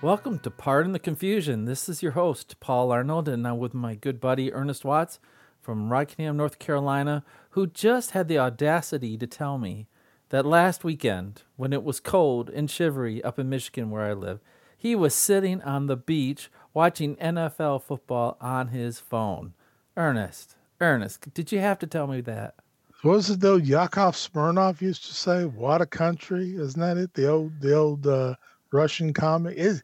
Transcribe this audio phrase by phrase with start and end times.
[0.00, 1.64] Welcome to Pardon the Confusion.
[1.64, 5.18] This is your host, Paul Arnold, and I'm with my good buddy Ernest Watts
[5.60, 9.88] from Rockingham, North Carolina, who just had the audacity to tell me
[10.28, 14.38] that last weekend, when it was cold and shivery up in Michigan where I live,
[14.76, 19.54] he was sitting on the beach watching NFL football on his phone.
[19.96, 22.54] Ernest, Ernest, did you have to tell me that?
[23.02, 23.56] What was it though?
[23.56, 27.14] Yakov Smirnoff used to say, "What a country!" Isn't that it?
[27.14, 28.34] The old, the old uh,
[28.72, 29.82] Russian comic is.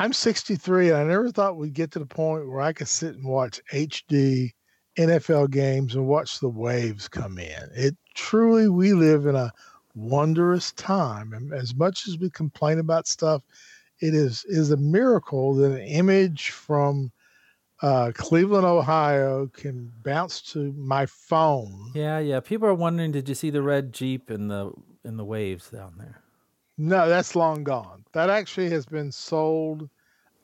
[0.00, 3.16] I'm 63, and I never thought we'd get to the point where I could sit
[3.16, 4.52] and watch HD
[4.96, 7.68] NFL games and watch the waves come in.
[7.74, 9.52] It truly, we live in a
[9.96, 13.42] wondrous time, and as much as we complain about stuff,
[14.00, 17.10] it is is a miracle that an image from
[17.82, 21.90] uh, Cleveland, Ohio, can bounce to my phone.
[21.94, 22.38] Yeah, yeah.
[22.38, 24.70] People are wondering, did you see the red Jeep in the
[25.04, 26.22] in the waves down there?
[26.78, 28.04] No, that's long gone.
[28.12, 29.90] That actually has been sold.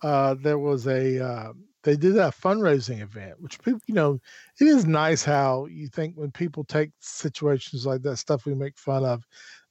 [0.02, 1.52] Uh, there was a uh,
[1.84, 4.20] they did a fundraising event, which people, you know,
[4.60, 8.78] it is nice how you think when people take situations like that stuff we make
[8.78, 9.26] fun of,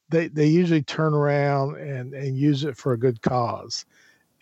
[0.10, 3.86] they they usually turn around and and use it for a good cause.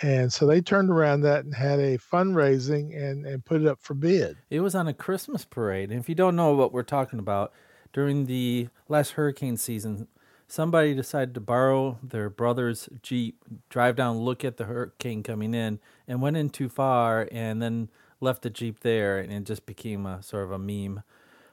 [0.02, 3.80] And so they turned around that and had a fundraising and and put it up
[3.81, 4.38] for bid.
[4.49, 5.92] It was on a Christmas parade.
[5.92, 7.53] And if you don't know what we're talking about,
[7.94, 10.08] during the last hurricane season,
[10.52, 15.80] somebody decided to borrow their brother's Jeep, drive down, look at the hurricane coming in,
[16.09, 20.05] and went in too far and then left the Jeep there, and it just became
[20.05, 21.03] a sort of a meme.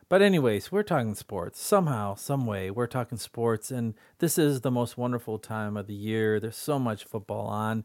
[0.08, 1.60] But, anyways, we're talking sports.
[1.60, 5.94] Somehow, some way, we're talking sports, and this is the most wonderful time of the
[5.94, 6.40] year.
[6.40, 7.84] There's so much football on.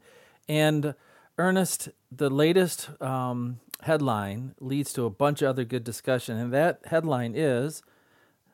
[0.49, 0.95] And,
[1.37, 6.79] Ernest, the latest um, headline leads to a bunch of other good discussion, and that
[6.85, 7.83] headline is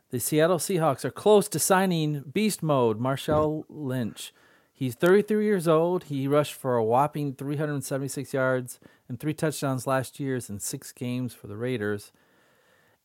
[0.09, 4.33] the Seattle Seahawks are close to signing beast mode Marshawn Lynch.
[4.73, 6.05] He's 33 years old.
[6.05, 11.33] He rushed for a whopping 376 yards and three touchdowns last year in six games
[11.33, 12.11] for the Raiders.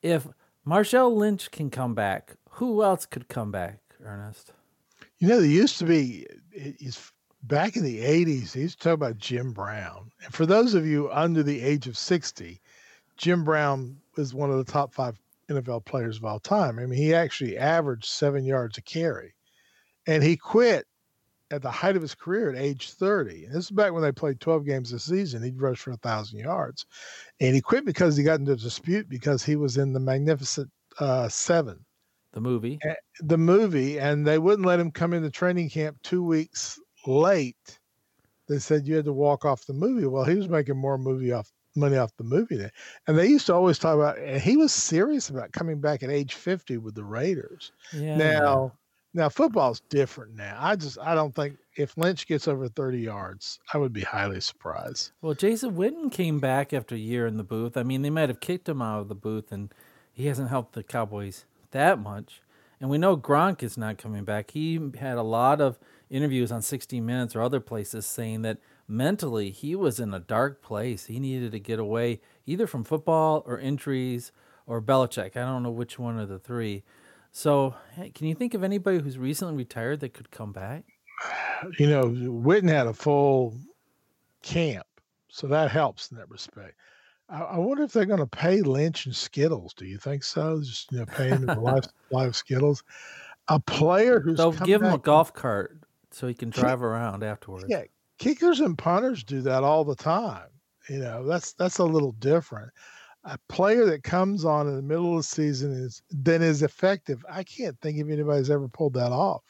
[0.02, 0.28] If
[0.66, 4.52] Marshawn Lynch can come back, who else could come back, Ernest?
[5.18, 7.12] You know, there used to be, it's
[7.42, 10.10] back in the 80s, they used to talk about Jim Brown.
[10.24, 12.60] And for those of you under the age of 60,
[13.16, 15.18] Jim Brown was one of the top five
[15.48, 16.78] NFL players of all time.
[16.78, 19.34] I mean, he actually averaged seven yards a carry,
[20.06, 20.86] and he quit
[21.50, 23.44] at the height of his career at age 30.
[23.44, 25.42] And this is back when they played 12 games a season.
[25.42, 26.86] He'd rush for a thousand yards,
[27.40, 30.70] and he quit because he got into a dispute because he was in the Magnificent
[30.98, 31.84] uh, Seven,
[32.32, 32.78] the movie,
[33.20, 37.78] the movie, and they wouldn't let him come into training camp two weeks late.
[38.48, 40.06] They said you had to walk off the movie.
[40.06, 42.72] Well, he was making more movie off money off the movie there.
[43.06, 46.10] And they used to always talk about, and he was serious about coming back at
[46.10, 47.72] age 50 with the Raiders.
[47.92, 48.16] Yeah.
[48.16, 48.72] Now,
[49.12, 50.56] now football's different now.
[50.60, 54.40] I just, I don't think if Lynch gets over 30 yards, I would be highly
[54.40, 55.12] surprised.
[55.22, 57.76] Well, Jason Witten came back after a year in the booth.
[57.76, 59.72] I mean, they might have kicked him out of the booth, and
[60.12, 62.40] he hasn't helped the Cowboys that much.
[62.80, 64.50] And we know Gronk is not coming back.
[64.50, 65.78] He had a lot of
[66.10, 70.62] interviews on 60 Minutes or other places saying that mentally he was in a dark
[70.62, 71.06] place.
[71.06, 74.32] He needed to get away either from football or injuries
[74.66, 75.36] or Belichick.
[75.36, 76.82] I don't know which one of the three.
[77.32, 80.84] So, hey, can you think of anybody who's recently retired that could come back?
[81.78, 83.54] You know, Witten had a full
[84.42, 84.86] camp,
[85.28, 86.74] so that helps in that respect.
[87.28, 89.74] I, I wonder if they're going to pay Lynch and Skittles.
[89.74, 90.60] Do you think so?
[90.60, 92.84] Just you know, paying the life, life Skittles.
[93.48, 95.83] A player who's they'll give him a golf cart
[96.14, 97.66] so he can drive around afterwards.
[97.68, 97.84] Yeah,
[98.18, 100.48] kickers and punters do that all the time.
[100.88, 102.70] You know, that's that's a little different.
[103.24, 107.24] A player that comes on in the middle of the season is then is effective.
[107.30, 109.42] I can't think of anybody's ever pulled that off.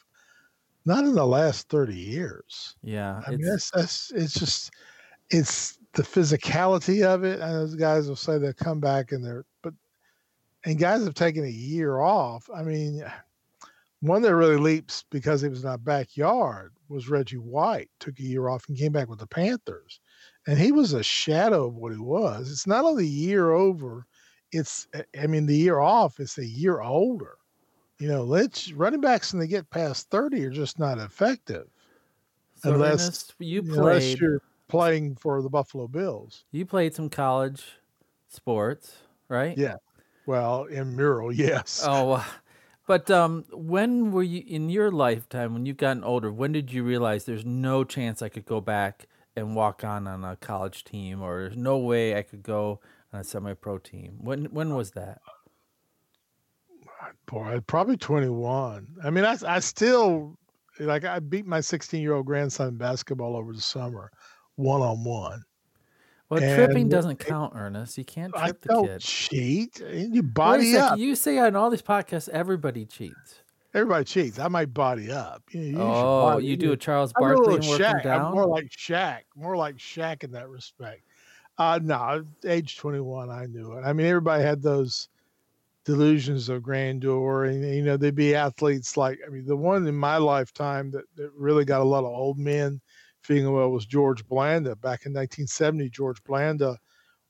[0.84, 2.76] Not in the last thirty years.
[2.82, 4.70] Yeah, I mean that's that's it's just
[5.30, 7.40] it's the physicality of it.
[7.40, 9.74] And those guys will say they'll come back and they're but
[10.64, 12.48] and guys have taken a year off.
[12.54, 13.04] I mean,
[14.04, 17.90] one that really leaps because he was in our backyard was Reggie White.
[18.00, 20.00] Took a year off and came back with the Panthers,
[20.46, 22.50] and he was a shadow of what he was.
[22.50, 24.06] It's not only a year over;
[24.52, 26.20] it's eh, I mean the year off.
[26.20, 27.38] It's a year older.
[27.98, 31.68] You know, let's running backs when they get past thirty are just not effective
[32.56, 33.78] so unless you played.
[33.78, 36.44] Unless you're playing for the Buffalo Bills.
[36.52, 37.64] You played some college
[38.28, 38.98] sports,
[39.28, 39.56] right?
[39.58, 39.76] Yeah.
[40.26, 41.82] Well, in mural, yes.
[41.86, 42.24] Oh,
[42.86, 46.32] but um, when were you in your lifetime when you've gotten older?
[46.32, 50.24] When did you realize there's no chance I could go back and walk on on
[50.24, 52.80] a college team, or there's no way I could go
[53.12, 54.18] on a semi-pro team?
[54.20, 55.20] When when was that?
[57.26, 58.96] Boy, probably 21.
[59.04, 60.38] I mean, I I still
[60.80, 64.10] Like I beat my 16 year old grandson in basketball over the summer,
[64.56, 65.42] one on one.
[66.40, 67.98] Well, tripping doesn't count, Ernest.
[67.98, 69.00] You can't I trip the don't kid.
[69.00, 69.80] cheat.
[69.80, 70.98] You body up.
[70.98, 73.42] You say on all these podcasts everybody cheats.
[73.74, 74.38] Everybody cheats.
[74.38, 75.42] I might body up.
[75.50, 78.06] You, you Oh, you do a Charles Barkley and work him Shaq.
[78.06, 79.20] I'm more like Shaq.
[79.34, 81.02] More like Shaq in that respect.
[81.58, 83.82] Uh no, age 21, I knew it.
[83.82, 85.08] I mean, everybody had those
[85.84, 89.94] delusions of grandeur, and you know, they'd be athletes like I mean, the one in
[89.94, 92.80] my lifetime that, that really got a lot of old men
[93.24, 94.76] feeling well was George Blanda.
[94.76, 96.78] Back in 1970, George Blanda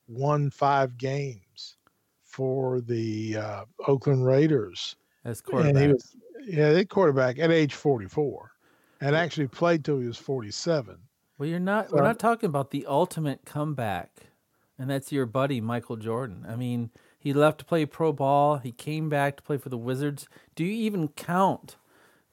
[0.07, 1.77] won five games
[2.23, 4.97] for the uh, Oakland Raiders.
[5.23, 5.81] As And quarterback.
[5.81, 6.15] he was,
[6.45, 8.51] yeah, they quarterback at age 44
[9.01, 10.97] and actually played till he was 47.
[11.37, 11.91] Well, you're not.
[11.91, 14.27] We're not talking about the ultimate comeback,
[14.77, 16.45] and that's your buddy Michael Jordan.
[16.47, 18.57] I mean, he left to play pro ball.
[18.57, 20.29] He came back to play for the Wizards.
[20.55, 21.75] Do you even count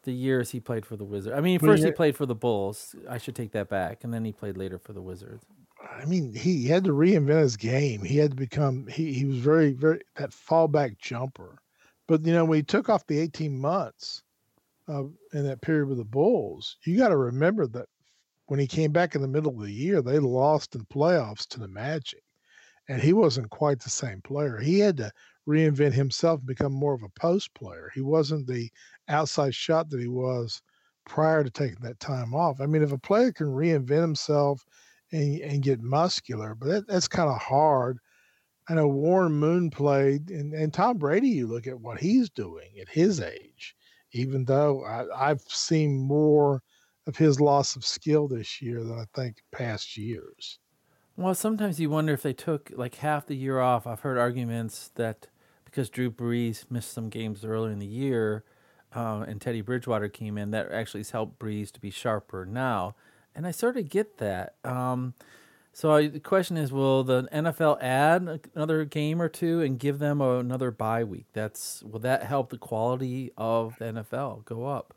[0.02, 1.36] the years he played for the Wizards?
[1.36, 2.94] I mean, first he played for the Bulls.
[3.08, 5.44] I should take that back, and then he played later for the Wizards.
[5.90, 8.02] I mean, he had to reinvent his game.
[8.02, 11.58] He had to become, he, he was very, very, that fallback jumper.
[12.08, 14.22] But, you know, when he took off the 18 months
[14.88, 17.86] uh, in that period with the Bulls, you got to remember that
[18.46, 21.60] when he came back in the middle of the year, they lost in playoffs to
[21.60, 22.22] the Magic.
[22.88, 24.58] And he wasn't quite the same player.
[24.58, 25.12] He had to
[25.46, 27.90] reinvent himself and become more of a post player.
[27.94, 28.70] He wasn't the
[29.08, 30.62] outside shot that he was
[31.04, 32.60] prior to taking that time off.
[32.60, 34.64] I mean, if a player can reinvent himself
[35.10, 37.98] and, and get muscular, but that, that's kind of hard.
[38.68, 42.78] I know Warren Moon played, and, and Tom Brady, you look at what he's doing
[42.80, 43.76] at his age,
[44.12, 46.62] even though I, I've seen more
[47.06, 50.60] of his loss of skill this year than I think past years.
[51.16, 53.86] Well, sometimes you wonder if they took like half the year off.
[53.86, 55.28] I've heard arguments that
[55.72, 58.44] because Drew Brees missed some games earlier in the year,
[58.94, 62.94] uh, and Teddy Bridgewater came in, that actually has helped Brees to be sharper now.
[63.34, 64.56] And I sort of get that.
[64.64, 65.14] Um,
[65.72, 69.98] so I, the question is, will the NFL add another game or two and give
[69.98, 71.26] them another bye week?
[71.32, 74.92] That's will that help the quality of the NFL go up?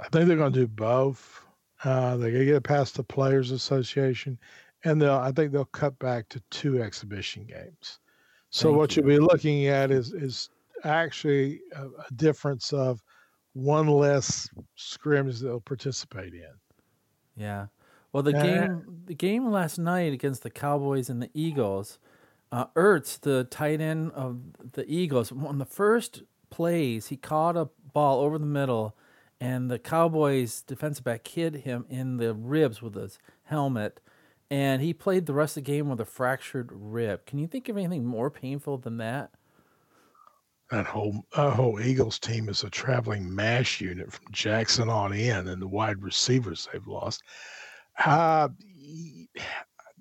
[0.00, 1.44] I think they're going to do both.
[1.84, 4.38] Uh, they're going to get past the Players Association,
[4.84, 7.98] and they'll, I think they'll cut back to two exhibition games.
[8.54, 9.02] So Thank what you.
[9.02, 10.48] you'll be looking at is is
[10.84, 13.02] actually a, a difference of
[13.54, 16.52] one less scrimmage they'll participate in.
[17.34, 17.66] Yeah.
[18.12, 21.98] Well, the Uh, game the game last night against the Cowboys and the Eagles,
[22.52, 24.38] uh, Ertz, the tight end of
[24.74, 28.96] the Eagles, on the first plays, he caught a ball over the middle,
[29.40, 33.98] and the Cowboys defensive back hit him in the ribs with his helmet,
[34.50, 37.26] and he played the rest of the game with a fractured rib.
[37.26, 39.30] Can you think of anything more painful than that?
[40.70, 45.48] That whole uh, whole Eagles team is a traveling mash unit from Jackson on in,
[45.48, 47.22] and the wide receivers they've lost.
[48.04, 48.48] Uh,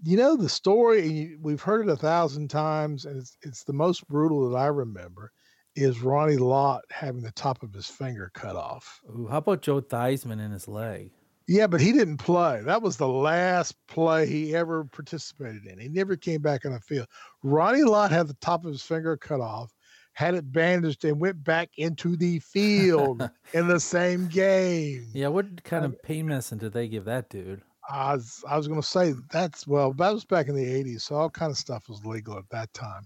[0.03, 1.07] you know the story.
[1.07, 4.67] and We've heard it a thousand times, and it's it's the most brutal that I
[4.67, 5.31] remember.
[5.75, 9.01] Is Ronnie Lott having the top of his finger cut off?
[9.09, 11.11] Ooh, how about Joe Theismann in his leg?
[11.47, 12.61] Yeah, but he didn't play.
[12.63, 15.77] That was the last play he ever participated in.
[15.77, 17.07] He never came back on the field.
[17.43, 19.73] Ronnie Lott had the top of his finger cut off,
[20.13, 25.07] had it bandaged, and went back into the field in the same game.
[25.13, 27.61] Yeah, what kind of pain medicine did they give that dude?
[27.89, 31.01] I was I was going to say that's well that was back in the '80s,
[31.01, 33.05] so all kind of stuff was legal at that time.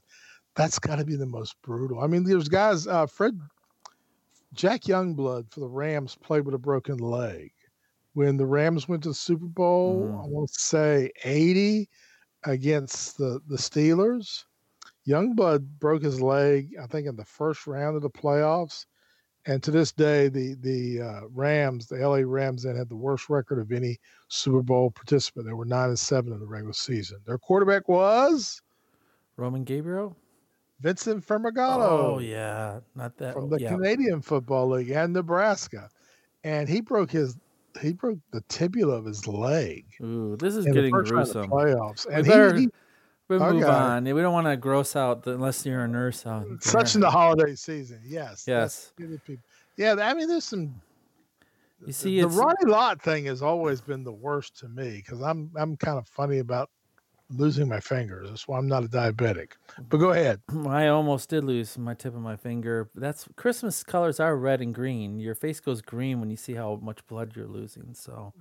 [0.55, 2.01] That's got to be the most brutal.
[2.01, 2.85] I mean, there's guys.
[2.85, 3.39] Uh, Fred
[4.53, 7.51] Jack Youngblood for the Rams played with a broken leg.
[8.17, 10.23] When the Rams went to the Super Bowl, Mhm.
[10.23, 11.87] I want to say '80
[12.45, 14.43] against the the Steelers.
[15.07, 18.87] Youngblood broke his leg, I think, in the first round of the playoffs.
[19.45, 23.29] And to this day, the the uh, Rams, the LA Rams, then had the worst
[23.29, 25.45] record of any Super Bowl participant.
[25.45, 27.19] They were nine and seven in the regular season.
[27.23, 28.63] Their quarterback was
[29.35, 30.17] Roman Gabriel?
[30.79, 33.33] Vincent Ferragamo Oh yeah, not that.
[33.33, 33.69] from the yeah.
[33.69, 35.91] Canadian Football League and Nebraska,
[36.43, 37.37] and he broke his
[37.81, 41.51] he broke the tibula of his leg Ooh, this is getting first round of gruesome.
[41.51, 42.07] playoffs.
[42.07, 42.69] We And better he, he
[43.29, 43.71] we move Okay.
[43.71, 44.03] on.
[44.05, 46.57] We don't want to gross out the, unless you're a nurse out there.
[46.59, 48.01] such in the holiday season.
[48.05, 48.91] Yes, Yes.
[48.91, 49.43] that's good of people.
[49.75, 50.73] Yeah, I mean, there's some
[51.85, 55.51] You see, the Ronnie Lott thing has always been the worst to me because I'm
[55.55, 56.69] I'm kind of funny about
[57.29, 58.29] losing my fingers.
[58.29, 59.53] That's why I'm not a diabetic.
[59.89, 60.41] But go ahead.
[60.67, 62.89] I almost did lose my tip of my finger.
[62.95, 65.19] That's Christmas colors are red and green.
[65.19, 67.93] Your face goes green when you see how much blood you're losing.
[67.93, 68.33] So,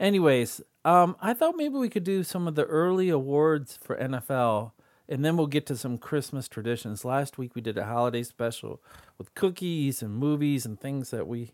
[0.00, 4.72] anyways, um, I thought maybe we could do some of the early awards for NFL,
[5.08, 7.04] and then we'll get to some Christmas traditions.
[7.04, 8.82] Last week we did a holiday special
[9.18, 11.52] with cookies and movies and things that we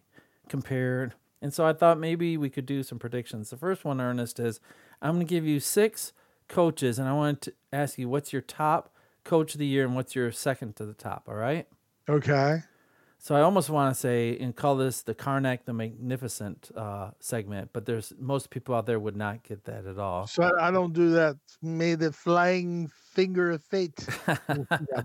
[0.49, 1.15] compared.
[1.43, 3.51] And so I thought maybe we could do some predictions.
[3.51, 4.61] The first one, Ernest, is
[5.01, 6.13] I'm going to give you six
[6.51, 9.95] coaches, and I want to ask you what's your top coach of the year and
[9.95, 11.25] what's your second to the top.
[11.29, 11.67] All right.
[12.09, 12.61] Okay.
[13.23, 17.69] So I almost want to say and call this the Carnac the Magnificent uh, segment,
[17.75, 20.27] but there's most people out there would not get that at all.
[20.27, 21.37] So I, don't do that.
[21.61, 24.07] May the flying finger of fate.
[24.29, 24.37] yeah,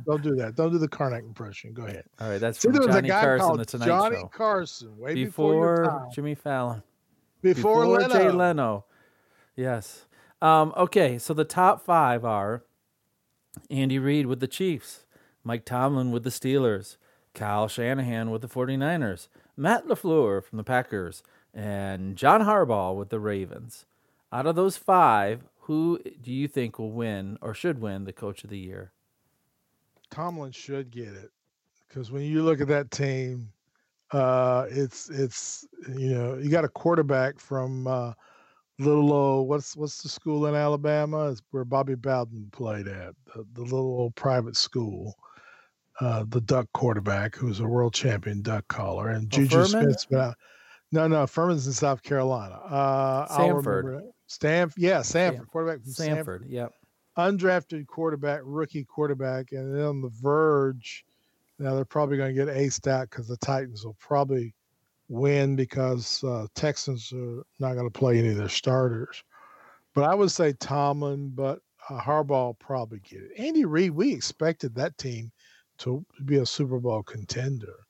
[0.06, 0.54] don't do that.
[0.56, 1.74] Don't do the Carnac impression.
[1.74, 2.06] Go ahead.
[2.22, 4.28] All right, that's See, from there was a Johnny Carson, the Tonight Johnny Show.
[4.28, 6.10] Carson, way before, Before.
[6.16, 6.84] Jimmy Fallon.
[7.42, 8.14] Before, Leno.
[8.14, 8.86] Jay Leno.
[9.58, 10.06] Yes.
[10.46, 12.62] Um, okay, so the top five are
[13.72, 15.04] Andy Reid with the Chiefs,
[15.44, 16.98] Mike Tomlin with the Steelers,
[17.34, 23.20] Kyle Shanahan with the 49ers, Matt LaFleur from the Packers, and John Harbaugh with the
[23.20, 23.88] Ravens.
[24.32, 28.44] Out of those five, who do you think will win or should win the Coach
[28.44, 28.92] of the Year?
[30.12, 31.32] Tomlin should get it
[31.88, 33.52] because when you look at that team,
[34.12, 35.66] uh, it's it's
[35.98, 38.14] you know you got a quarterback from uh,
[38.80, 41.30] little old what's what's the school in Alabama?
[41.30, 45.16] It's where Bobby Bowden played at the, the little old private school.
[46.02, 50.36] Uh, the duck quarterback who's a world champion duck caller and Oh, Juju out.
[50.92, 52.56] No, no, Furman's in South Carolina.
[52.56, 54.02] Uh, Samford.
[54.28, 56.40] Stanford, yeah, Samford, quarterback from Samford Samford.
[56.48, 56.74] Yep.
[57.18, 61.06] undrafted quarterback, rookie quarterback, and then on the verge.
[61.60, 64.54] Now they're probably going to get aced out because the Titans will probably
[65.08, 69.24] win because uh, Texans are not going to play any of their starters.
[69.94, 71.60] But I would say Tomlin, but
[71.90, 73.32] uh, Harbaugh probably get it.
[73.38, 75.32] Andy Reid, we expected that team
[75.80, 77.86] to be a Super Bowl contender.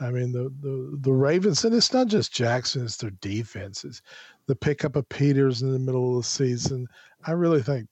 [0.00, 4.02] I mean, the, the, the Ravens, and it's not just Jackson, it's their defenses.
[4.46, 6.86] The pickup of Peters in the middle of the season.
[7.26, 7.88] I really think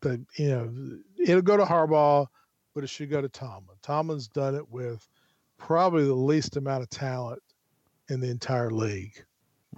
[0.00, 2.26] that, you know, it'll go to Harbaugh,
[2.74, 3.76] but it should go to Tomlin.
[3.82, 5.08] Tomlin's done it with
[5.58, 7.40] probably the least amount of talent
[8.08, 9.24] in the entire league.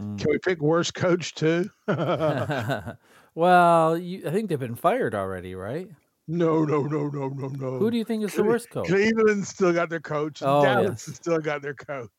[0.00, 0.18] Mm.
[0.18, 1.71] Can we pick worst coach too?
[3.35, 5.88] well, you, I think they've been fired already, right?
[6.28, 7.78] no, no, no, no, no, no.
[7.78, 8.88] Who do you think is the worst coach?
[8.88, 10.42] Cleveland still got their coach.
[10.42, 11.06] Oh, Dallas yes.
[11.06, 12.11] has still got their coach.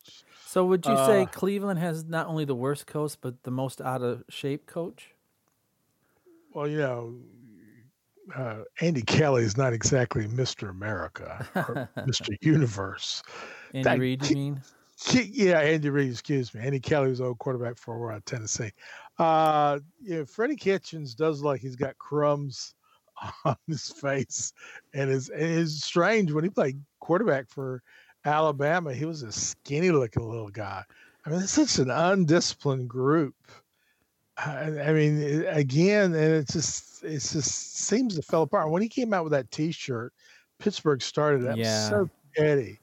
[0.46, 3.82] So would you say Uh, Cleveland has not only the worst coach but the most
[3.82, 5.14] out of shape coach?
[6.54, 7.14] Well, you know,
[8.34, 10.70] uh, Andy Kelly is not exactly Mr.
[10.70, 12.34] America or Mr.
[12.40, 13.22] Universe.
[13.74, 14.62] Andy that Reid, you mean?
[15.12, 16.60] Yeah, Andy Reid, excuse me.
[16.60, 18.72] Andy Kelly was old quarterback for uh, Tennessee.
[19.18, 22.74] Uh, know, Freddie Kitchens does look like he's got crumbs
[23.44, 24.52] on his face,
[24.94, 27.82] and is and it's strange when he played quarterback for
[28.24, 28.92] Alabama.
[28.92, 30.82] He was a skinny looking little guy.
[31.24, 33.34] I mean, it's such an undisciplined group.
[34.36, 38.70] I, I mean, it- again, and it just it just seems to fell apart.
[38.70, 40.12] When he came out with that T-shirt,
[40.58, 41.42] Pittsburgh started.
[41.42, 41.90] That Yeah.
[41.90, 42.80] was so petty.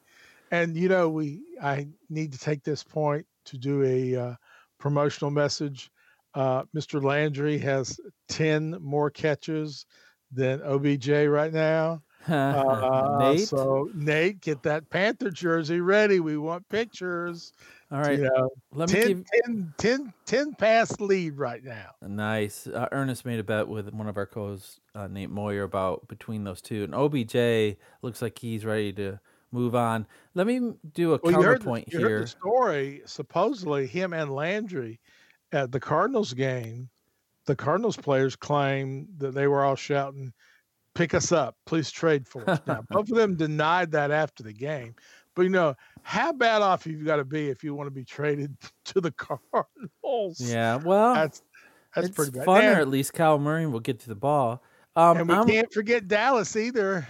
[0.52, 4.36] And you know, we I need to take this point to do a uh,
[4.80, 5.92] promotional message.
[6.34, 7.04] Uh, Mr.
[7.04, 9.86] Landry has ten more catches
[10.32, 12.02] than OBJ right now.
[12.28, 13.48] Uh, Nate?
[13.48, 16.20] So Nate, get that Panther jersey ready.
[16.20, 17.54] We want pictures.
[17.92, 18.18] All right.
[18.18, 21.92] You know, Let me 10, give 10, 10, 10 pass lead right now.
[22.02, 22.66] Nice.
[22.66, 26.46] Uh, Ernest made a bet with one of our co-hosts, uh, Nate Moyer, about between
[26.46, 29.20] those two, and OBJ looks like he's ready to
[29.56, 30.06] move on.
[30.36, 32.20] Let me do a Well, you heard, the, counterpoint you heard here.
[32.22, 33.02] the story.
[33.06, 35.00] Supposedly, him and Landry
[35.52, 36.90] at the Cardinals game,
[37.46, 40.34] the Cardinals players claim that they were all shouting,
[40.94, 44.54] "Pick us up, please trade for us." Now, both of them denied that after the
[44.54, 44.96] game.
[45.36, 48.06] But you know, how bad off you've got to be if you want to be
[48.06, 50.40] traded to the Cardinals?
[50.40, 50.78] Yeah.
[50.78, 51.42] Well, that's
[51.96, 52.46] that's it's pretty bad.
[52.46, 54.62] fun, or And, at least Kyler Murray will get to the ball.
[54.98, 57.08] Um, and we I'm- can't forget Dallas either.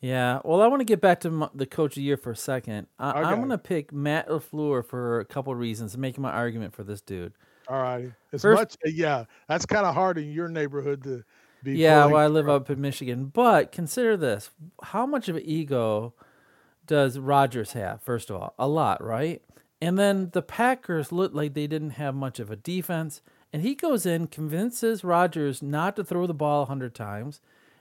[0.00, 0.40] Yeah.
[0.44, 2.36] Well, I want to get back to m- the coach of the year for a
[2.36, 2.86] second.
[2.98, 6.74] I- I'm going to pick Matt LaFleur for a couple of reasons, making my argument
[6.74, 7.34] for this dude.
[7.68, 8.10] All right.
[8.32, 11.22] As First- much, uh, yeah, that's kind of hard in your neighborhood to
[11.62, 11.72] be.
[11.76, 13.26] Yeah, well, I live up in Michigan.
[13.26, 14.50] But consider this:
[14.82, 16.14] how much of an ego
[16.86, 18.02] does Rodgers have?
[18.02, 19.42] First of all, a lot, right?
[19.82, 23.20] And then the Packers looked like they didn't have much of a defense,
[23.52, 27.40] and he goes in, convinces Rodgers not to throw the ball a hundred times,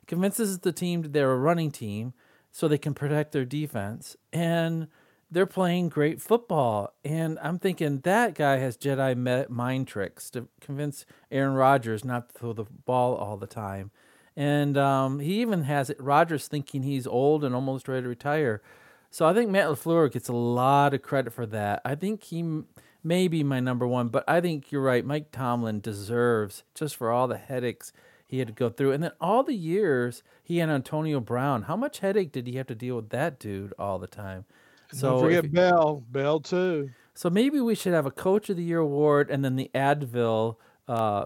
[0.09, 2.13] convinces the team that they're a running team
[2.51, 4.87] so they can protect their defense, and
[5.29, 6.95] they're playing great football.
[7.05, 12.39] And I'm thinking that guy has Jedi mind tricks to convince Aaron Rodgers not to
[12.39, 13.91] throw the ball all the time.
[14.35, 18.63] And um, he even has it, Rodgers thinking he's old and almost ready to retire.
[19.11, 21.81] So I think Matt LaFleur gets a lot of credit for that.
[21.85, 22.63] I think he
[23.03, 25.05] may be my number one, but I think you're right.
[25.05, 27.93] Mike Tomlin deserves just for all the headaches
[28.29, 28.91] he had to go through.
[28.93, 31.63] And then all the years he had Antonio Brown.
[31.63, 34.45] How much headache did he have to deal with that dude all the time?
[34.93, 36.03] So Don't forget if- Bell.
[36.09, 36.91] Bell too.
[37.15, 40.55] So maybe we should have a Coach of the Year award and then the Advil
[40.87, 41.25] uh,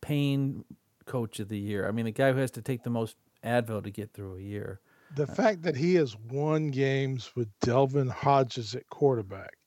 [0.00, 0.64] Pain
[1.06, 1.86] Coach of the Year.
[1.86, 4.40] I mean, the guy who has to take the most Advil to get through a
[4.40, 4.80] year.
[5.16, 9.58] The fact that he has won games with Devlin Hodges at quarterback,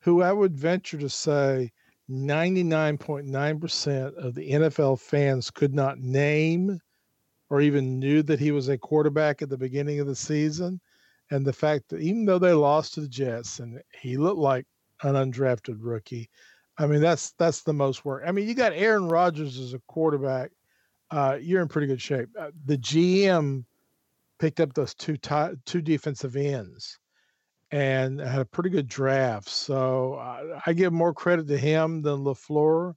[0.00, 1.72] who I would venture to say
[2.10, 6.80] 99.9% of the NFL fans could not name
[7.50, 10.80] or even knew that he was a quarterback at the beginning of the season.
[11.30, 14.66] And the fact that even though they lost to the Jets and he looked like
[15.02, 16.30] an undrafted rookie,
[16.78, 18.22] I mean that's that's the most work.
[18.26, 20.50] I mean, you got Aaron Rodgers as a quarterback.
[21.10, 22.28] Uh, you're in pretty good shape.
[22.38, 23.64] Uh, the GM
[24.38, 26.98] picked up those two t- two defensive ends
[27.72, 29.48] and had a pretty good draft.
[29.48, 32.94] So uh, I give more credit to him than LaFleur.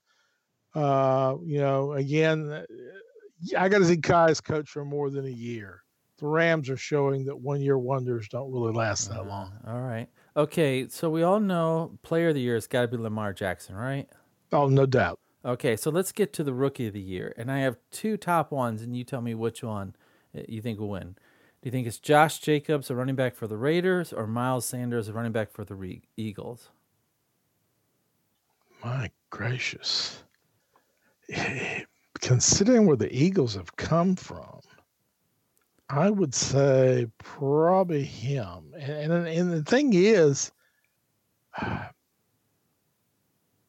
[0.75, 2.65] Uh, you know, again, uh,
[3.57, 5.81] I got to see Kai's coach for more than a year.
[6.17, 9.53] The Rams are showing that one year wonders don't really last that long.
[9.65, 10.07] Uh, all right.
[10.35, 10.87] Okay.
[10.89, 14.07] So we all know player of the year has got to be Lamar Jackson, right?
[14.51, 15.19] Oh, no doubt.
[15.45, 15.77] Okay.
[15.77, 17.33] So let's get to the rookie of the year.
[17.37, 19.95] And I have two top ones, and you tell me which one
[20.47, 21.15] you think will win.
[21.65, 25.07] Do you think it's Josh Jacobs, a running back for the Raiders, or Miles Sanders,
[25.07, 26.69] a running back for the Re- Eagles?
[28.83, 30.21] My gracious.
[32.21, 34.59] Considering where the Eagles have come from,
[35.89, 38.71] I would say probably him.
[38.77, 40.51] And, and, and the thing is,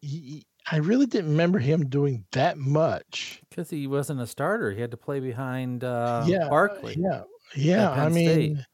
[0.02, 3.40] he, I really didn't remember him doing that much.
[3.48, 4.70] Because he wasn't a starter.
[4.72, 6.94] He had to play behind uh, yeah, Barkley.
[6.98, 7.22] Yeah,
[7.54, 8.66] yeah, I mean, State.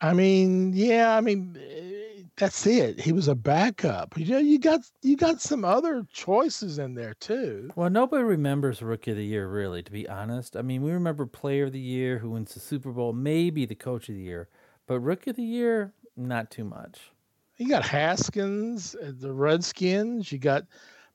[0.00, 3.00] I mean, yeah, I mean, eh, that's it.
[3.00, 4.18] He was a backup.
[4.18, 7.70] You know, you got you got some other choices in there too.
[7.76, 9.82] Well, nobody remembers Rookie of the Year, really.
[9.82, 12.90] To be honest, I mean, we remember Player of the Year, who wins the Super
[12.90, 14.48] Bowl, maybe the Coach of the Year,
[14.86, 17.12] but Rookie of the Year, not too much.
[17.56, 20.32] You got Haskins, uh, the Redskins.
[20.32, 20.64] You got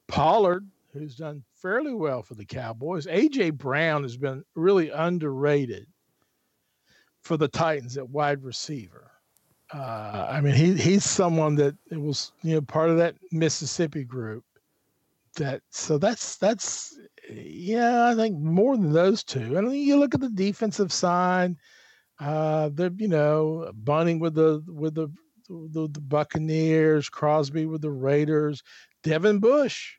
[0.07, 3.07] Pollard, who's done fairly well for the Cowboys.
[3.07, 5.85] AJ Brown has been really underrated
[7.29, 9.11] for the Titans at wide receiver.
[9.71, 14.03] Uh, I mean, he he's someone that it was you know part of that Mississippi
[14.03, 14.43] group.
[15.35, 16.97] That so that's that's
[17.29, 19.57] yeah, I think more than those two.
[19.57, 21.55] And you look at the defensive side,
[22.19, 25.13] uh, they're you know bunting with the with the
[25.49, 28.63] the, the Buccaneers, Crosby with the Raiders,
[29.03, 29.98] Devin Bush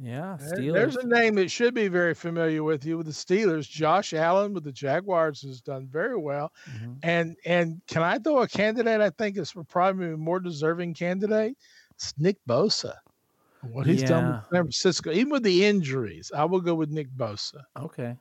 [0.00, 0.72] yeah, Steelers.
[0.72, 3.68] There's a name that should be very familiar with you with the Steelers.
[3.68, 6.52] Josh Allen with the Jaguars has done very well.
[6.70, 6.92] Mm-hmm.
[7.02, 11.56] And and can I throw a candidate I think is probably a more deserving candidate?
[11.92, 12.94] It's Nick Bosa.
[13.62, 14.08] What he's yeah.
[14.08, 17.62] done with San Francisco, even with the injuries, I will go with Nick Bosa.
[17.78, 18.16] Okay.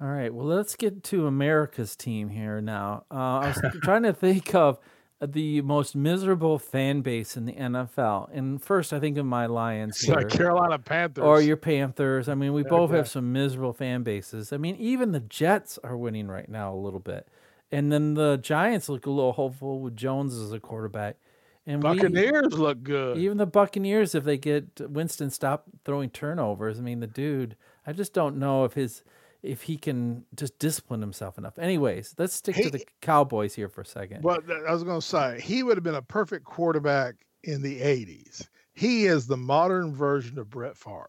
[0.00, 0.34] All right.
[0.34, 3.04] Well, let's get to America's team here now.
[3.10, 4.78] Uh, I was trying to think of
[5.32, 8.28] the most miserable fan base in the NFL.
[8.32, 10.00] And first, I think of my Lions.
[10.00, 11.24] Here, like Carolina Panthers.
[11.24, 12.28] Or your Panthers.
[12.28, 14.52] I mean, we both have some miserable fan bases.
[14.52, 17.28] I mean, even the Jets are winning right now a little bit.
[17.72, 21.16] And then the Giants look a little hopeful with Jones as a quarterback.
[21.66, 23.16] And Buccaneers we, look good.
[23.16, 27.56] Even the Buccaneers, if they get Winston stop throwing turnovers, I mean, the dude,
[27.86, 29.02] I just don't know if his
[29.44, 31.58] if he can just discipline himself enough.
[31.58, 34.22] Anyways, let's stick he, to the Cowboys here for a second.
[34.22, 37.80] Well, I was going to say he would have been a perfect quarterback in the
[37.80, 38.48] '80s.
[38.72, 41.08] He is the modern version of Brett Favre.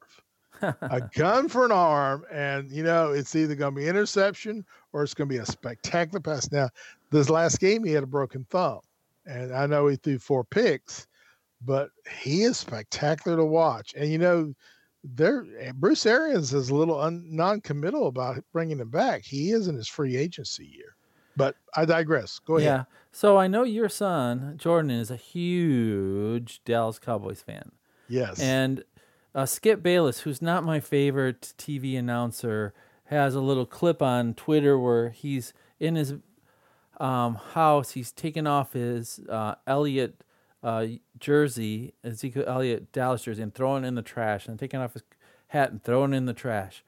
[0.62, 5.04] a gun for an arm, and you know it's either going to be interception or
[5.04, 6.52] it's going to be a spectacular pass.
[6.52, 6.70] Now,
[7.12, 8.82] this last game he had a broken thumb,
[9.26, 11.08] and I know he threw four picks,
[11.64, 11.90] but
[12.22, 13.94] he is spectacular to watch.
[13.96, 14.54] And you know,
[15.14, 19.24] there eh, Bruce Arians is a little un, non-committal about bringing him back.
[19.24, 20.96] He is in his free agency year.
[21.38, 22.40] But I digress.
[22.40, 22.66] Go ahead.
[22.66, 22.84] Yeah.
[23.12, 27.72] So I know your son Jordan is a huge Dallas Cowboys fan.
[28.08, 28.40] Yes.
[28.40, 28.84] And
[29.34, 32.74] uh, Skip Bayless, who's not my favorite TV announcer,
[33.06, 36.16] has a little clip on Twitter where he's in his
[37.00, 37.92] um, house.
[37.92, 40.24] He's taken off his uh, Elliott
[40.66, 40.88] uh,
[41.20, 45.04] jersey, Ezekiel Elliott Dallas jersey, and throwing in the trash, and taking off his
[45.50, 46.84] hat and throwing in the trash.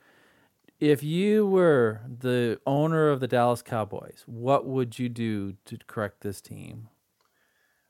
[0.79, 6.21] If you were the owner of the Dallas Cowboys, what would you do to correct
[6.21, 6.89] this team?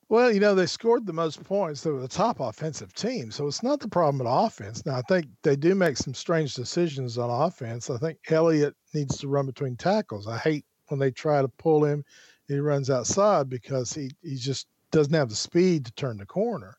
[0.09, 1.81] Well, you know, they scored the most points.
[1.81, 3.31] They were the top offensive team.
[3.31, 4.85] So it's not the problem at offense.
[4.85, 7.89] Now, I think they do make some strange decisions on offense.
[7.89, 10.27] I think Elliott needs to run between tackles.
[10.27, 12.05] I hate when they try to pull him,
[12.47, 16.77] he runs outside because he, he's just doesn't have the speed to turn the corner.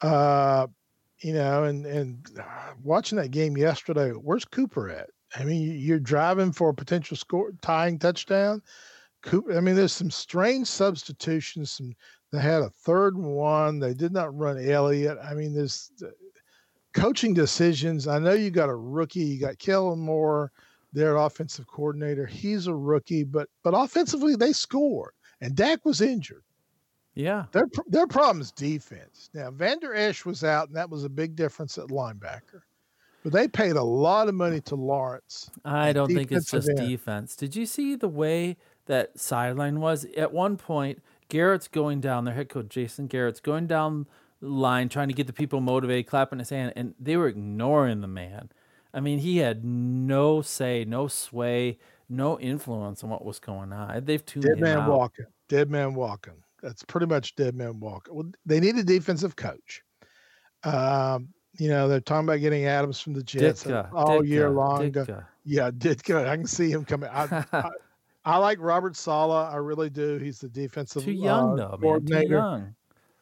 [0.00, 0.66] Uh,
[1.20, 2.26] you know, and and
[2.82, 5.10] watching that game yesterday, where's Cooper at?
[5.36, 8.62] I mean, you're driving for a potential score tying touchdown.
[9.22, 9.56] Cooper.
[9.56, 11.72] I mean, there's some strange substitutions.
[11.72, 11.94] Some
[12.32, 13.78] they had a third one.
[13.78, 15.18] They did not run Elliott.
[15.22, 16.08] I mean, there's uh,
[16.92, 18.06] coaching decisions.
[18.06, 19.20] I know you got a rookie.
[19.20, 20.52] You got Kellen Moore,
[20.92, 22.26] their offensive coordinator.
[22.26, 26.44] He's a rookie, but but offensively they scored, and Dak was injured.
[27.18, 29.28] Yeah, their their problem is defense.
[29.34, 32.62] Now Vander Esch was out, and that was a big difference at linebacker.
[33.24, 35.50] But they paid a lot of money to Lawrence.
[35.64, 36.78] I don't think it's just end.
[36.78, 37.34] defense.
[37.34, 40.06] Did you see the way that sideline was?
[40.16, 44.06] At one point, Garrett's going down, their head coach Jason Garrett's going down
[44.40, 48.00] the line trying to get the people motivated, clapping his hand, and they were ignoring
[48.00, 48.50] the man.
[48.94, 51.78] I mean, he had no say, no sway,
[52.08, 54.04] no influence on what was going on.
[54.04, 54.88] They've tuned dead man out.
[54.88, 56.44] walking, dead man walking.
[56.62, 58.14] That's pretty much dead man walking.
[58.14, 59.82] Well, they need a defensive coach.
[60.64, 64.50] Um, you know, they're talking about getting Adams from the Jets Ditka, all Ditka, year
[64.50, 64.92] long.
[64.92, 65.26] Ditka.
[65.44, 66.28] Yeah, Ditka.
[66.28, 67.10] I can see him coming.
[67.12, 67.70] I, I,
[68.24, 69.52] I, like Robert Saleh.
[69.52, 70.18] I really do.
[70.18, 72.06] He's the defensive too young, uh, though, man.
[72.06, 72.74] Too young.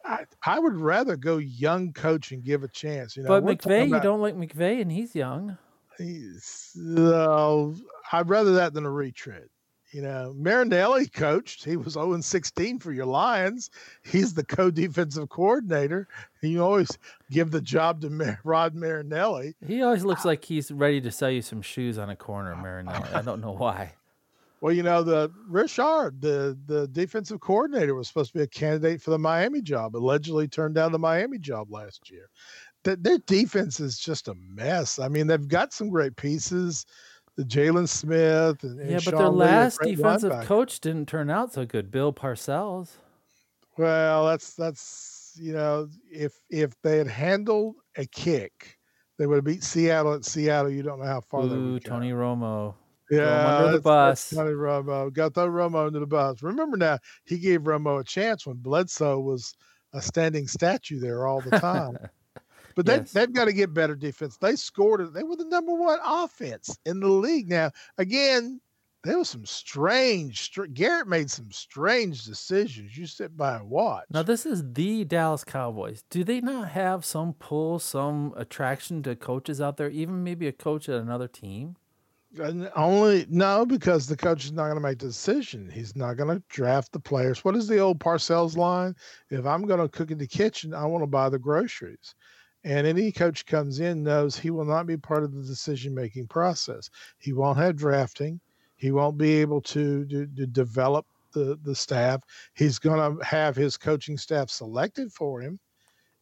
[0.04, 3.16] I, I would rather go young coach and give a chance.
[3.16, 5.58] You know, but McVay, about, you don't like McVay, and he's young.
[5.98, 7.68] He's, uh,
[8.12, 9.48] I'd rather that than a retread.
[9.96, 11.64] You know, Marinelli coached.
[11.64, 13.70] He was 0 16 for your Lions.
[14.04, 16.06] He's the co defensive coordinator.
[16.42, 16.98] You always
[17.30, 19.54] give the job to Mar- Rod Marinelli.
[19.66, 22.54] He always looks uh, like he's ready to sell you some shoes on a corner,
[22.62, 23.08] Marinelli.
[23.14, 23.94] I don't know why.
[24.60, 29.00] Well, you know, the Richard, the the defensive coordinator, was supposed to be a candidate
[29.00, 29.96] for the Miami job.
[29.96, 32.28] Allegedly turned down the Miami job last year.
[32.84, 34.98] That their defense is just a mess.
[34.98, 36.84] I mean, they've got some great pieces
[37.36, 40.44] the Jaylon Smith and, and yeah, but Sean their last defensive linebacker.
[40.44, 41.90] coach didn't turn out so good.
[41.90, 42.96] Bill Parcells.
[43.76, 48.78] Well, that's that's you know if if they had handled a kick,
[49.18, 50.70] they would have beat Seattle at Seattle.
[50.70, 52.74] You don't know how far Ooh, they would Tony Romo.
[53.10, 54.30] Yeah, under the bus.
[54.30, 56.42] Tony Romo got throw Romo under the bus.
[56.42, 59.54] Remember now, he gave Romo a chance when Bledsoe was
[59.92, 61.96] a standing statue there all the time.
[62.76, 63.10] But yes.
[63.10, 64.36] they, they've got to get better defense.
[64.36, 65.12] They scored.
[65.12, 67.48] They were the number one offense in the league.
[67.48, 68.60] Now, again,
[69.02, 70.42] there was some strange.
[70.42, 72.96] Str- Garrett made some strange decisions.
[72.96, 74.04] You sit by and watch.
[74.10, 76.04] Now, this is the Dallas Cowboys.
[76.10, 79.88] Do they not have some pull, some attraction to coaches out there?
[79.88, 81.76] Even maybe a coach at another team.
[82.38, 85.70] And only no, because the coach is not going to make the decision.
[85.72, 87.42] He's not going to draft the players.
[87.42, 88.94] What is the old Parcells line?
[89.30, 92.14] If I'm going to cook in the kitchen, I want to buy the groceries.
[92.66, 96.26] And any coach comes in knows he will not be part of the decision making
[96.26, 96.90] process.
[97.16, 98.40] He won't have drafting.
[98.74, 102.22] He won't be able to, to, to develop the, the staff.
[102.54, 105.60] He's going to have his coaching staff selected for him.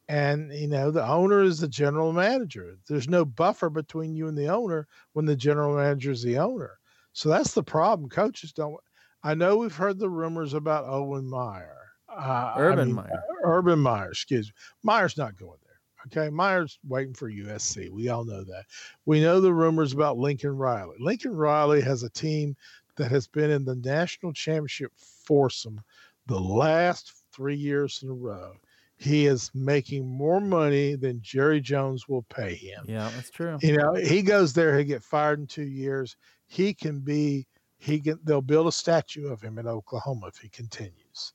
[0.09, 2.77] And, you know, the owner is the general manager.
[2.87, 6.73] There's no buffer between you and the owner when the general manager is the owner.
[7.15, 8.11] So that's the problem.
[8.11, 8.77] Coaches don't.
[9.23, 11.79] I know we've heard the rumors about Owen Meyer.
[12.07, 13.23] Uh, Urban I mean, Meyer.
[13.45, 14.53] Urban Meyer, excuse me.
[14.83, 15.59] Meyer's not going
[16.07, 17.91] Okay, Meyer's waiting for USC.
[17.91, 18.65] We all know that.
[19.07, 20.97] We know the rumors about Lincoln Riley.
[21.01, 22.57] Lincoln Riley has a team
[22.97, 25.81] that has been in the national championship foursome
[26.27, 28.55] the last three years in a row.
[28.97, 32.85] He is making more money than Jerry Jones will pay him.
[32.87, 33.59] Yeah, that's true.
[33.61, 36.17] You know, he goes there, he get fired in two years.
[36.47, 37.47] He can be
[37.79, 41.33] he can they'll build a statue of him in Oklahoma if he continues.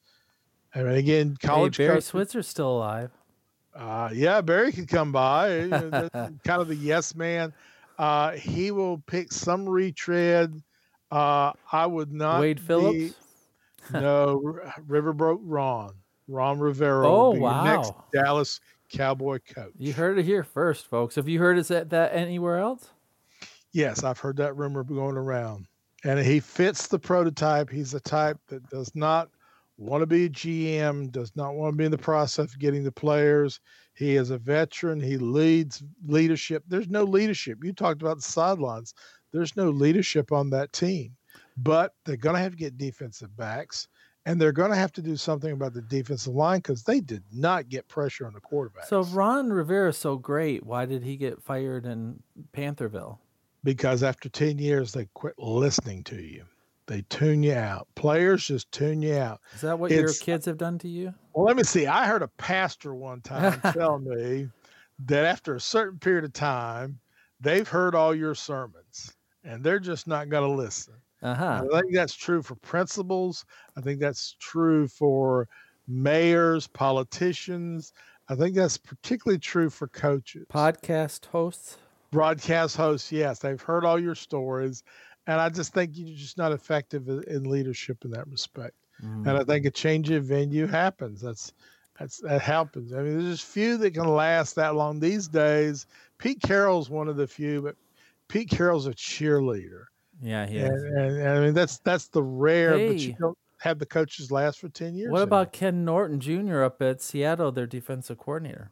[0.74, 1.78] I mean, again, college.
[1.78, 3.12] Hey, Barry coach, Switzer's still alive.
[3.76, 5.68] Uh, yeah, Barry could come by.
[6.44, 7.54] kind of the yes man.
[7.98, 10.62] Uh, he will pick some retread.
[11.12, 12.40] Uh, I would not.
[12.40, 13.16] Wade Phillips.
[13.94, 15.94] no, Riverboat Ron.
[16.28, 17.08] Ron Rivera.
[17.08, 17.64] Oh wow!
[17.64, 19.74] Next Dallas Cowboy coach.
[19.78, 21.16] You heard it here first, folks.
[21.16, 22.90] Have you heard it at that anywhere else?
[23.72, 25.68] Yes, I've heard that rumor going around,
[26.04, 27.70] and he fits the prototype.
[27.70, 29.30] He's a type that does not
[29.80, 32.84] want to be a GM, does not want to be in the process of getting
[32.84, 33.62] the players.
[33.94, 35.00] He is a veteran.
[35.00, 36.64] He leads leadership.
[36.68, 37.64] There's no leadership.
[37.64, 38.94] You talked about the sidelines.
[39.32, 41.16] There's no leadership on that team,
[41.58, 43.88] but they're going to have to get defensive backs,
[44.26, 47.24] and they're going to have to do something about the defensive line because they did
[47.32, 48.86] not get pressure on the quarterback.
[48.86, 50.66] So Ron Rivera is so great.
[50.66, 52.22] Why did he get fired in
[52.54, 53.20] Pantherville?
[53.64, 56.44] Because after 10 years, they quit listening to you.
[56.90, 57.88] They tune you out.
[57.94, 59.42] Players just tune you out.
[59.54, 61.14] Is that what it's, your kids have done to you?
[61.36, 61.86] Well, let me see.
[61.86, 64.50] I heard a pastor one time tell me
[65.06, 67.00] that after a certain period of time,
[67.40, 70.96] they've heard all your sermons and they're just not going to listen.
[71.22, 71.64] Uh-huh.
[71.72, 73.46] I think that's true for principals.
[73.78, 75.48] I think that's true for
[75.88, 77.94] mayors, politicians.
[78.30, 80.48] I think that's particularly true for coaches.
[80.52, 81.78] Podcast hosts.
[82.12, 83.38] Broadcast hosts, yes.
[83.38, 84.82] They've heard all your stories
[85.30, 88.74] and I just think you're just not effective in, leadership in that respect.
[89.04, 89.28] Mm.
[89.28, 91.22] And I think a change of venue happens.
[91.22, 91.54] That's
[92.00, 92.94] that's that happens.
[92.94, 95.86] I mean, there's just few that can last that long these days.
[96.18, 97.76] Pete Carroll's one of the few, but
[98.28, 99.84] Pete Carroll's a cheerleader.
[100.20, 100.84] Yeah, he And, is.
[100.84, 102.94] and, and I mean that's that's the rare, but Hey.
[102.96, 105.12] you don't have the coaches last for ten years.
[105.12, 106.64] What about Ken Norton Jr.
[106.64, 108.72] up at Seattle, their defensive coordinator?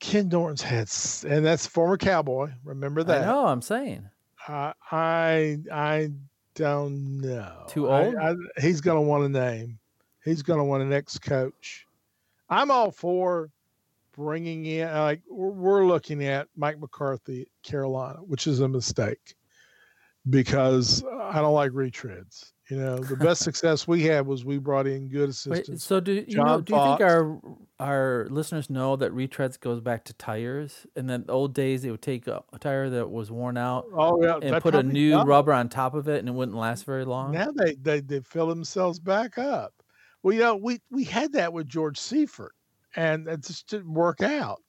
[0.00, 0.88] Ken Norton's had,
[1.30, 2.50] and that's former Cowboy.
[2.64, 3.22] Remember that?
[3.22, 3.46] I know.
[3.46, 4.08] I'm saying.
[4.48, 6.10] I I I
[6.54, 7.64] don't know.
[7.68, 8.16] Too I- old?
[8.16, 9.78] I, he's going to want a name.
[10.24, 10.52] He's mm-hmm.
[10.52, 11.86] going to want an ex-coach.
[12.48, 13.50] I'm all for
[14.14, 19.34] bringing in like we're, we're looking at Mike McCarthy, at Carolina, which is a mistake
[20.28, 22.52] because I don't like retreads.
[22.72, 25.84] You know, the best success we had was we brought in good Wait, assistants.
[25.84, 26.60] so do you John know?
[26.62, 27.38] Do you think our
[27.78, 30.86] our listeners know that retreads goes back to tires?
[30.96, 34.22] And then, the old days, they would take a, tire that was worn out oh
[34.22, 35.26] yeah, and put a new don't.
[35.26, 37.32] rubber on top of it, and it wouldn't last very long.
[37.32, 39.74] Now they, they they fill themselves back up.
[40.22, 42.54] Well, you know, we we had that with George Seifert,
[42.96, 44.62] and it just didn't work out.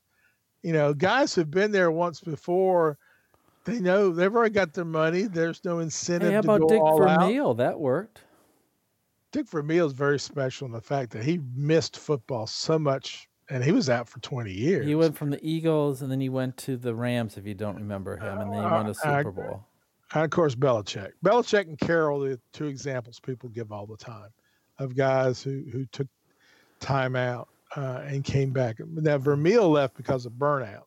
[0.61, 2.97] You know, guys who've been there once before,
[3.65, 5.23] they know they've already got their money.
[5.23, 7.21] There's no incentive hey, how to about go Dick all out.
[7.21, 7.54] Vermeil?
[7.54, 8.21] That worked.
[9.32, 13.63] Dick Vermeil is very special in the fact that he missed football so much, and
[13.63, 14.86] he was out for 20 years.
[14.86, 17.38] He went from the Eagles, and then he went to the Rams.
[17.38, 19.65] If you don't remember him, and then he won a Uh, Super Bowl.
[20.13, 21.13] And of course, Belichick.
[21.26, 24.30] Belichick and Carroll are the two examples people give all the time
[24.78, 26.08] of guys who, who took
[26.80, 28.76] time out uh, and came back.
[28.86, 30.84] Now, Vermeil left because of burnout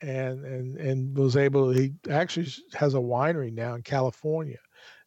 [0.00, 4.58] and, and, and was able, he actually has a winery now in California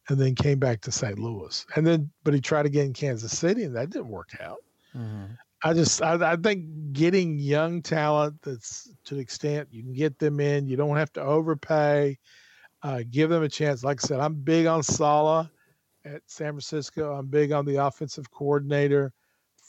[0.09, 1.17] and then came back to St.
[1.19, 1.65] Louis.
[1.75, 4.59] And then, but he tried again in Kansas City and that didn't work out.
[4.95, 5.37] Mhm.
[5.63, 10.17] I just I, I think getting young talent that's to the extent you can get
[10.17, 12.17] them in, you don't have to overpay.
[12.83, 13.83] Uh, give them a chance.
[13.83, 15.47] Like I said, I'm big on Saleh
[16.03, 17.13] at San Francisco.
[17.13, 19.13] I'm big on the offensive coordinator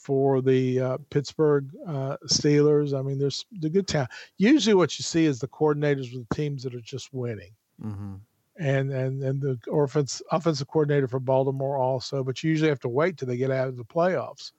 [0.03, 2.97] for the uh, Pittsburgh uh, Steelers.
[2.97, 4.07] I mean, there's the good town.
[4.37, 8.19] Usually, what you see is the coordinators with the teams that are just winning Mhm.
[8.57, 12.23] and and and the offense offensive coordinator for Baltimore also.
[12.23, 14.51] But you usually have to wait till they get out of the playoffs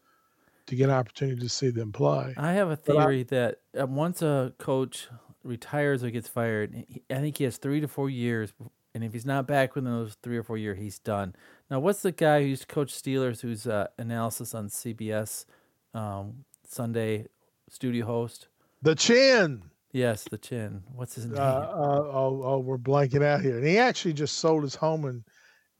[0.67, 2.33] to get an opportunity to see them play.
[2.39, 5.09] I have a But I- theory that uh, once a coach
[5.43, 6.75] retires or gets fired,
[7.11, 8.55] I think he has three to four years,
[8.95, 11.35] and if he's not back within those three or four years, he's done.
[11.75, 15.45] Now, what's the guy who used to coach Steelers, who's uh, analysis on CBS
[15.93, 17.27] um, Sunday
[17.69, 18.47] studio host?
[18.83, 19.61] The chin.
[19.91, 20.85] Yes, the chin.
[20.95, 21.37] What's his name?
[21.37, 23.59] Uh, uh, oh, oh, we're blanking out here.
[23.59, 25.25] And he actually just sold his home in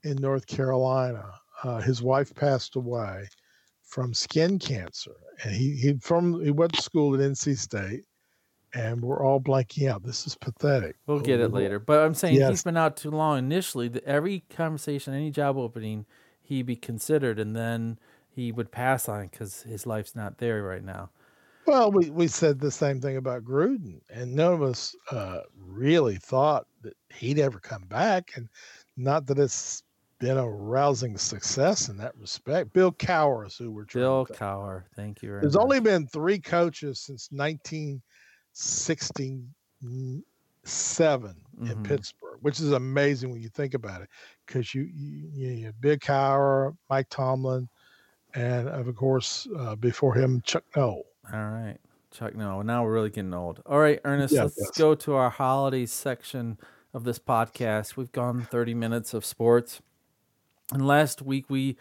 [0.03, 1.31] in North Carolina.
[1.63, 3.29] Uh, his wife passed away
[3.83, 8.03] from skin cancer, and he he from he went to school at NC State,
[8.75, 10.03] and we're all blanking out.
[10.03, 10.97] This is pathetic.
[11.07, 11.79] We'll get it later.
[11.79, 13.39] But I'm saying he's been out too long.
[13.39, 16.05] Initially, the, every conversation, any job opening,
[16.43, 17.97] he'd be considered, and then
[18.29, 21.09] he would pass on because his life's not there right now.
[21.65, 26.17] Well, we, we said the same thing about Gruden, and none of us uh, really
[26.17, 28.31] thought that he'd ever come back.
[28.35, 28.49] And
[28.97, 29.81] not that it's
[30.19, 32.73] been a rousing success in that respect.
[32.73, 34.27] Bill Cowher is who we're trying Bill.
[34.27, 35.63] Cowher, thank you very There's much.
[35.63, 37.31] only been three coaches since
[38.55, 41.83] 1967 in Mhm.
[41.83, 44.09] Pittsburgh, which is amazing when you think about it.
[44.45, 47.67] Because you, you, you have Big Cowher, Mike Tomlin,
[48.33, 51.05] and of course, uh, before him, Chuck Noll.
[51.33, 51.77] All right,
[52.11, 52.35] Chuck.
[52.35, 52.63] Noll.
[52.63, 53.61] now we're really getting old.
[53.65, 54.33] All right, Ernest.
[54.33, 54.77] Yeah, let's yes.
[54.77, 56.57] go to our holiday section
[56.93, 57.97] of this podcast.
[57.97, 59.81] We've gone 30 minutes of sports,
[60.71, 61.77] and last week we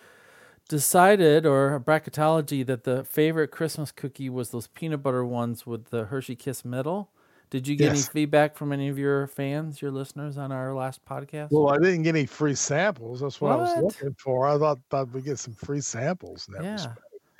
[0.68, 5.90] decided, or a bracketology, that the favorite Christmas cookie was those peanut butter ones with
[5.90, 7.10] the Hershey Kiss middle.
[7.50, 11.04] Did you get any feedback from any of your fans, your listeners, on our last
[11.04, 11.48] podcast?
[11.52, 13.20] Well, I didn't get any free samples.
[13.20, 14.48] That's what, I was looking for.
[14.48, 16.48] I thought thought we'd get some free samples.
[16.60, 16.98] Yeah, respect.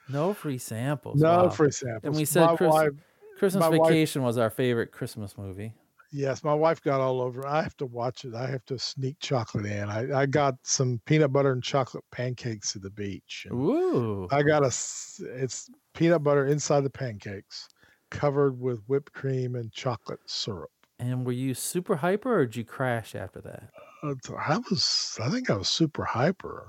[0.09, 1.21] no free samples.
[1.21, 1.49] No Wow.
[1.51, 2.05] free samples.
[2.05, 2.91] And we said my Chris- wife,
[3.39, 5.73] Christmas my wife- Vacation was our favorite Christmas movie.
[6.15, 7.47] Yes, my wife got all over.
[7.47, 8.35] I have to watch it.
[8.35, 9.89] I have to sneak chocolate in.
[9.89, 13.47] I, I got some peanut butter and chocolate pancakes at the beach.
[13.53, 14.29] Ooh.
[14.31, 14.69] I got a.
[14.69, 17.69] It's peanut butter inside the pancakes,
[18.11, 20.71] covered with whipped cream and chocolate syrup.
[21.01, 23.71] And were you super hyper or did you crash after that?
[24.03, 25.19] Uh, I was.
[25.21, 26.69] I think I was super hyper.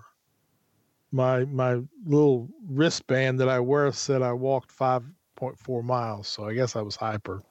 [1.12, 5.04] My my little wristband that I wear said I walked five
[5.38, 7.44] point four miles, so I guess I was hyper.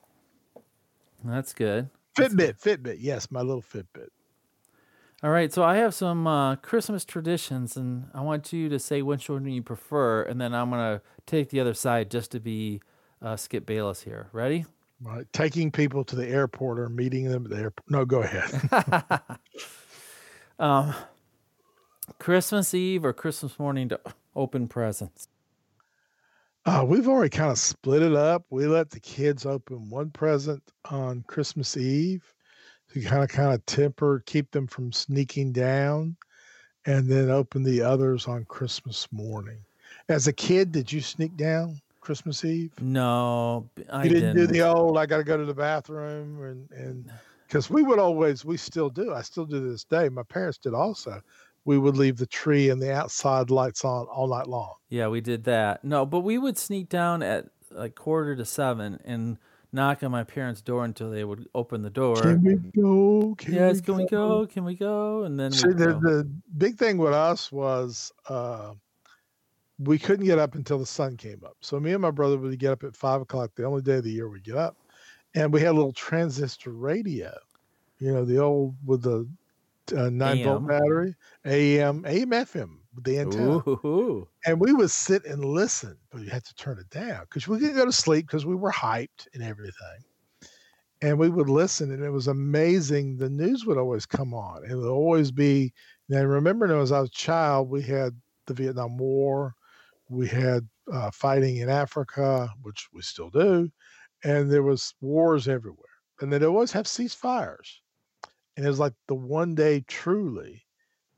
[1.24, 1.90] That's good.
[2.16, 4.08] That's Fitbit, Fitbit, yes, my little Fitbit.
[5.22, 9.00] All right, so I have some uh, Christmas traditions, and I want you to say
[9.00, 12.82] which one you prefer, and then I'm gonna take the other side just to be
[13.22, 14.28] uh, Skip Bayless here.
[14.32, 14.66] Ready?
[15.00, 17.90] Right, taking people to the airport or meeting them at the airport.
[17.90, 19.20] No, go ahead.
[20.58, 20.94] Um,
[22.18, 24.00] Christmas Eve or Christmas morning to
[24.36, 25.28] open presents.
[26.66, 28.44] Uh, we've already kind of split it up.
[28.48, 32.24] We let the kids open one present on Christmas Eve
[32.92, 36.16] to kind of kind of temper, keep them from sneaking down,
[36.86, 39.58] and then open the others on Christmas morning.
[40.08, 42.72] As a kid, did you sneak down Christmas Eve?
[42.80, 44.36] No, I you didn't, didn't.
[44.36, 47.10] do the old I got to go to the bathroom and and
[47.46, 50.08] because we would always we still do I still do to this day.
[50.08, 51.20] My parents did also.
[51.64, 54.74] We would leave the tree and the outside lights on all night long.
[54.90, 55.84] Yeah, we did that.
[55.84, 59.38] No, but we would sneak down at like quarter to seven and
[59.72, 62.16] knock on my parents' door until they would open the door.
[62.16, 63.34] Can we go?
[63.36, 64.46] Can yes, we can we go?
[64.46, 65.24] Can we go?
[65.24, 66.00] And then See, the, go.
[66.00, 68.74] the big thing with us was uh,
[69.78, 71.56] we couldn't get up until the sun came up.
[71.60, 74.04] So me and my brother would get up at five o'clock, the only day of
[74.04, 74.76] the year we get up,
[75.34, 77.34] and we had a little transistor radio.
[77.98, 79.28] You know, the old with the
[79.92, 80.44] uh, nine AM.
[80.44, 83.62] volt battery, AM, AM, FM the antenna.
[83.66, 87.48] Ooh, And we would sit and listen, but you had to turn it down because
[87.48, 90.04] we couldn't go to sleep because we were hyped and everything.
[91.02, 93.16] And we would listen, and it was amazing.
[93.16, 94.64] The news would always come on.
[94.64, 95.72] It would always be.
[96.08, 98.12] And I remember as I was a child, we had
[98.46, 99.54] the Vietnam War,
[100.08, 103.70] we had uh, fighting in Africa, which we still do,
[104.22, 105.80] and there was wars everywhere.
[106.20, 107.80] And they'd always have ceasefires.
[108.56, 110.64] And it was like the one day truly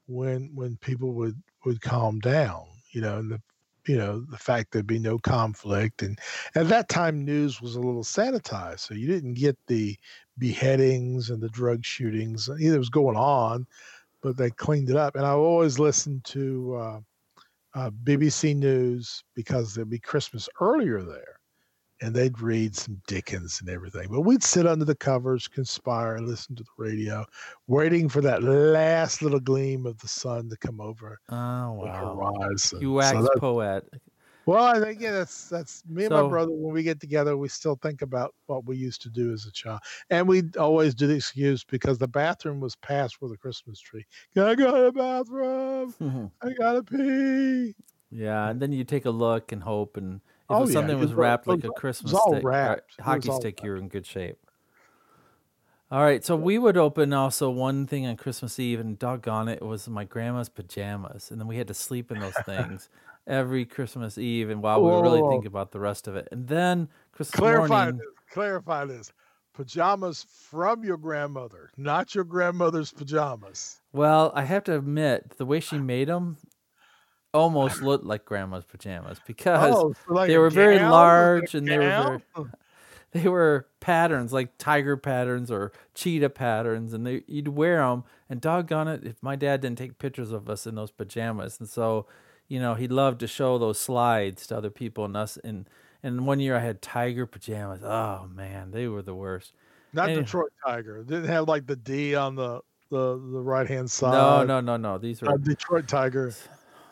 [0.07, 3.43] when when people would would calm down, you know, and the
[3.87, 6.19] you know the fact there'd be no conflict, and
[6.55, 9.97] at that time news was a little sanitized, so you didn't get the
[10.39, 12.49] beheadings and the drug shootings.
[12.61, 13.67] Either was going on,
[14.23, 15.15] but they cleaned it up.
[15.17, 17.01] And I always listened to uh,
[17.75, 21.36] uh, BBC News because there'd be Christmas earlier there,
[22.01, 24.09] and they'd read some Dickens and everything.
[24.11, 27.25] But we'd sit under the covers, conspire, and listen to the radio,
[27.67, 31.35] waiting for that last little gleam of the sun to come over oh
[31.81, 32.17] the wow!
[32.49, 32.81] horizon.
[32.81, 33.89] You So wax that- poet.
[34.45, 36.53] well, I think yeah, that's that's me and my brother.
[36.53, 39.51] When we get together, we still think about what we used to do as a
[39.53, 39.81] child,
[40.11, 44.05] and we always do the excuse because the bathroom was passed with the Christmas tree.
[44.35, 46.31] Can I go to the bathroom?
[46.43, 47.75] I gotta pee.
[48.11, 51.01] yeah, and then you take a look and hope, and Oh, was yeah, something it
[51.01, 53.01] was was- wrapped like was a Christmas stick, wrapped.
[53.01, 54.39] Hockey stick, you're in good shape.
[55.91, 59.61] All right, so we would open also one thing on Christmas Eve, and doggone it,
[59.63, 62.89] it was my grandma's pajamas, and then we had to sleep in those things
[63.29, 65.31] every Christmas Eve, and while we were really Whoa.
[65.31, 68.07] thinking about the rest of it, and then Christmas Clarify morning, this.
[68.33, 69.13] Clarify this.
[69.55, 73.81] Pajamas from your grandmother, not your grandmother's pajamas.
[73.93, 76.37] well, I have to admit, the way she made them
[77.37, 80.91] almost looked like grandma's pajamas because Oh, so like they were very gown?
[80.91, 82.23] large A and they were gown?
[83.13, 88.41] they were patterns like tiger patterns or cheetah patterns and they you'd wear them and
[88.41, 92.07] doggone it if my dad didn't take pictures of us in those pajamas and so
[92.49, 95.69] you know he loved to show those slides to other people and us and
[96.03, 99.53] and one year i had tiger pajamas oh man they were the worst
[99.93, 100.25] Not Anyway.
[100.25, 101.03] Detroit Tiger.
[101.05, 104.13] Didn't have like the D on the the, the right hand side.
[104.13, 106.33] no no no no these were Uh, Detroit Tiger.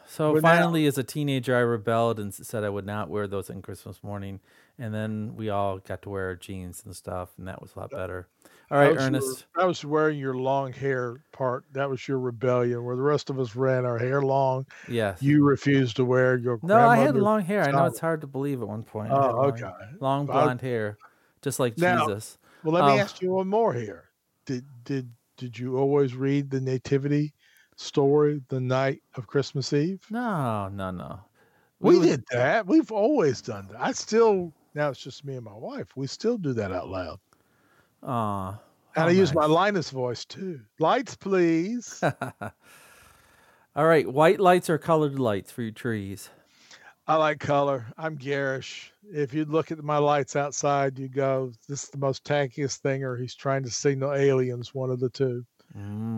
[0.06, 3.50] So now- finally, as a teenager, I rebelled and said I would not wear those
[3.50, 4.40] on Christmas morning.
[4.78, 7.90] And then we all got to wear jeans and stuff, and that was a lot
[7.90, 8.26] better.
[8.72, 9.46] All right, That was your- Ernest.
[9.54, 11.64] that was wearing your long hair part.
[11.74, 12.82] That was your rebellion.
[12.82, 15.22] Where the rest of us ran our hair long, Yes.
[15.22, 16.58] you refused to wear your.
[16.62, 17.62] no, I had long hair.
[17.62, 19.12] I know it's hard to believe at one point.
[19.12, 19.70] Oh, long, okay.
[20.00, 20.96] Long Well, I- blonde hair,
[21.40, 22.38] just like Now- Jesus.
[22.64, 24.04] Well, let me Um, ask you one more here.
[24.46, 27.33] Did did did you always read the nativity
[27.76, 30.00] story the night of Christmas Eve?
[30.10, 31.20] No, no, no.
[31.80, 32.66] We, would- did that.
[32.66, 33.80] We've always done that.
[33.80, 35.96] I still now it's just me and my wife.
[35.96, 37.20] We still do that out loud.
[38.02, 38.60] Aw,
[38.96, 39.46] And how I oh, use my.
[39.46, 40.60] Linus voice too.
[40.78, 42.04] Lights, please.
[43.76, 46.30] All right, white lights or colored lights for your trees?
[47.06, 47.86] I like color.
[47.96, 48.92] I'm garish.
[49.02, 53.04] If you look at my lights outside, you go, "This is the most tankiest thing,"
[53.04, 54.74] or he's trying to signal aliens.
[54.74, 55.46] One of the two.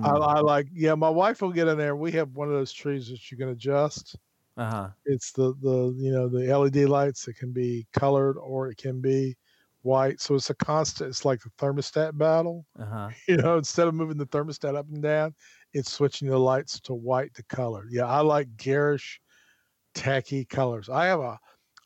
[0.03, 0.17] I, Mm.
[0.17, 0.69] I like.
[0.73, 1.97] Yeah, my wife will get in there.
[1.97, 4.17] We have one of those trees that you can adjust.
[4.57, 4.93] Uh huh.
[5.05, 7.29] It's the the you know the LED lights.
[7.29, 9.37] It can be colored or it can be
[9.83, 10.21] white.
[10.21, 11.11] So it's a constant.
[11.11, 12.67] It's like a thermostat battle.
[12.79, 13.15] Uh huh.
[13.29, 15.35] You know, instead of moving the thermostat up and down,
[15.73, 17.85] it's switching the lights to white to color.
[17.91, 19.21] Yeah, I like garish,
[19.95, 20.89] tacky colors.
[20.89, 21.39] I have a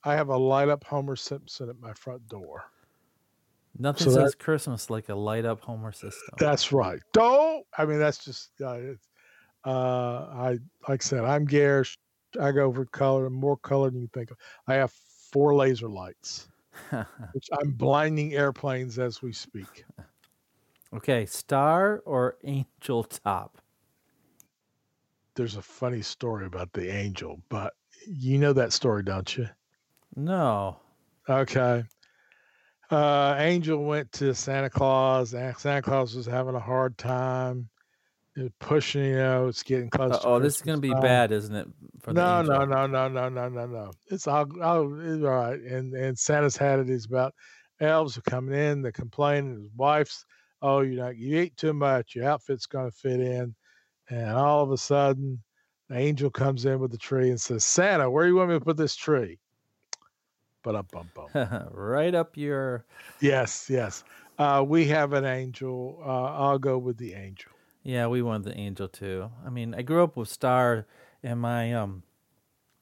[0.05, 2.70] I have a light up Homer Simpson at my front door.
[3.79, 6.21] Nothing So that- says Christmas like a light up Homer Simpson.
[6.39, 7.01] That's right.
[7.13, 7.65] Don't.
[7.77, 8.51] I mean, that's just.
[8.61, 9.09] Uh, it's,
[9.65, 10.59] uh, I
[10.89, 11.99] like I said, I'm garish.
[12.41, 14.31] I go for color, more color than you think.
[14.31, 14.37] of.
[14.67, 14.93] I have
[15.33, 16.49] four laser lights,
[17.33, 19.85] which I'm blinding airplanes as we speak.
[20.95, 23.59] okay, star or angel top?
[25.37, 27.73] there's a funny story about the angel, but
[28.07, 29.49] you know that story, don't you?
[30.17, 30.77] No.
[31.29, 31.83] Okay.
[32.91, 35.33] Uh, angel went to Santa Claus.
[35.33, 37.69] and Santa Claus was having a hard time.
[38.37, 40.19] It was pushing, you know, it's getting close.
[40.21, 41.03] to Oh, this is gonna be time.
[41.03, 41.69] bad, isn't it?
[42.01, 43.91] For No, no, no, no, no, no, no, no.
[44.09, 45.61] It's all, oh, it's all right.
[45.61, 46.89] And and Santa's had it.
[46.89, 47.35] He's about
[47.81, 48.83] elves are coming in.
[48.83, 49.61] They're complaining.
[49.63, 50.25] His wife's,
[50.63, 52.15] oh, you know, you eat too much.
[52.15, 53.55] Your outfit's gonna fit in.
[54.09, 55.43] And all of a sudden,
[55.89, 58.59] the angel comes in with the tree and says, Santa, where do you want me
[58.59, 59.39] to put this tree?
[60.63, 61.69] But up, bum, bum.
[61.73, 62.85] right up your.
[63.21, 64.05] Yes, yes.
[64.39, 66.01] Uh, we have an angel.
[66.05, 67.53] Uh, I'll go with the angel.
[67.83, 69.31] Yeah, we wanted the angel too.
[69.45, 70.87] I mean, I grew up with Star,
[71.23, 72.03] and my um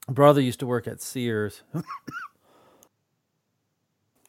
[0.08, 1.62] brother used to work at Sears.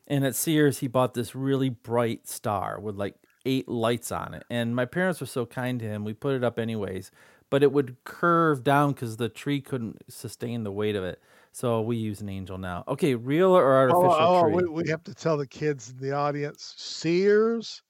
[0.08, 4.44] and at Sears, he bought this really bright star with like eight lights on it.
[4.50, 7.12] And my parents were so kind to him, we put it up anyways.
[7.50, 11.20] But it would curve down because the tree couldn't sustain the weight of it.
[11.52, 12.84] So we use an angel now.
[12.88, 14.54] Okay, real or artificial Oh, oh, tree?
[14.64, 17.82] we, we have to tell the kids in the audience Sears,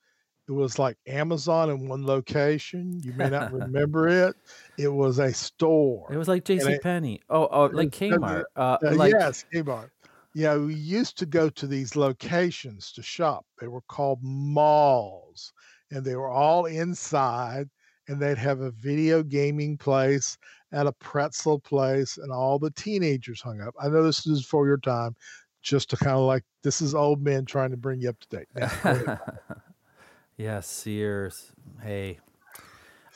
[0.47, 2.99] it was like Amazon in one location.
[3.03, 4.36] You may not remember it.
[4.80, 6.12] It was a store.
[6.12, 6.80] It was like J.C.
[6.80, 7.22] Penney.
[7.30, 8.45] Oh, oh, like Kmart.
[8.55, 9.89] Uh, Uh, like yes, Kmart.
[10.34, 13.45] Yeah, we used to go to these locations to shop.
[13.60, 15.53] They were called malls,
[15.91, 17.70] and they were all inside,
[18.07, 20.38] and they'd have a video gaming place
[20.72, 23.74] and a pretzel place, and all the teenagers hung up.
[23.82, 25.15] I know this is for your time,
[25.61, 28.38] just to kind of like this is old men trying to bring you up to
[28.38, 28.47] date.
[28.55, 29.20] Now,
[30.38, 31.51] yeah, Sears.
[31.82, 32.20] Hey.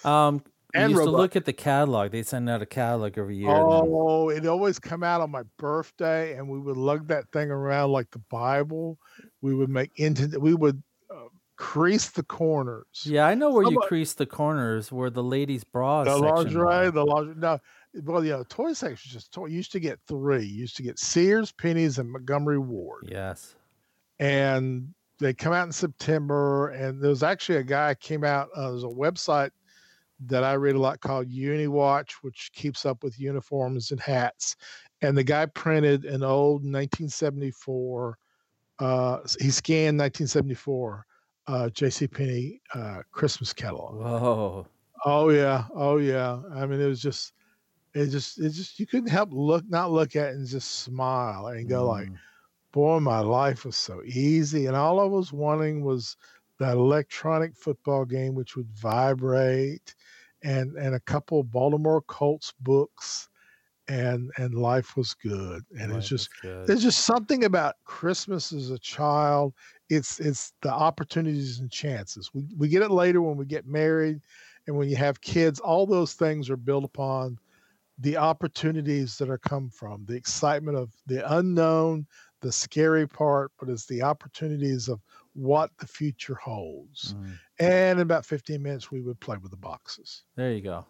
[0.03, 0.43] Um,
[0.73, 2.11] And used to look at the catalog.
[2.11, 3.49] They send out a catalog every year.
[3.49, 7.91] Oh, it always come out on my birthday, and we would lug that thing around
[7.91, 8.97] like the Bible.
[9.41, 10.81] We would make into we would
[11.55, 12.85] crease the corners.
[13.05, 16.05] yeah, I know where you crease the corners where the ladies' bras.
[16.07, 17.35] the lingerie, the lingerie.
[17.37, 17.59] No,
[18.03, 19.45] well, yeah, the toy section just toy.
[19.47, 20.43] You used to get three.
[20.45, 23.55] You used to get Sears, Penney's, and Montgomery Ward, Yes.
[24.19, 26.69] and they come out in September.
[26.69, 28.49] And there was actually a guy came out.
[28.55, 29.51] Uh, there's a website
[30.25, 34.55] that I read a lot called UniWatch, which keeps up with uniforms and hats.
[35.01, 38.17] And the guy printed an old 1974.
[38.79, 41.05] Uh, he scanned 1974
[41.47, 42.07] uh, J.C.
[42.07, 43.95] Penney uh, Christmas catalog.
[43.95, 44.67] Whoa.
[45.05, 46.41] Oh yeah, oh yeah.
[46.53, 47.33] I mean, it was just,
[47.93, 51.47] it just, it just, you couldn't help look, not look at it and just smile
[51.47, 52.17] and go like, Mm.
[52.71, 56.17] boy, my life was so easy, and all I was wanting was
[56.59, 59.95] that electronic football game which would vibrate,
[60.43, 63.29] and and a couple of Baltimore Colts books,
[63.87, 66.29] and and life was good, and Life it's just.
[66.65, 69.53] There's just something about Christmas as a child.
[69.89, 72.31] It's it's the opportunities and chances.
[72.33, 74.21] We we get it later when we get married
[74.67, 75.59] and when you have kids.
[75.59, 77.37] All those things are built upon
[77.99, 82.07] the opportunities that are come from the excitement of the unknown,
[82.41, 84.99] the scary part, but it's the opportunities of
[85.33, 87.13] what the future holds.
[87.13, 87.39] Mm.
[87.59, 90.23] And in about 15 minutes, we would play with the boxes.
[90.35, 90.85] There you go.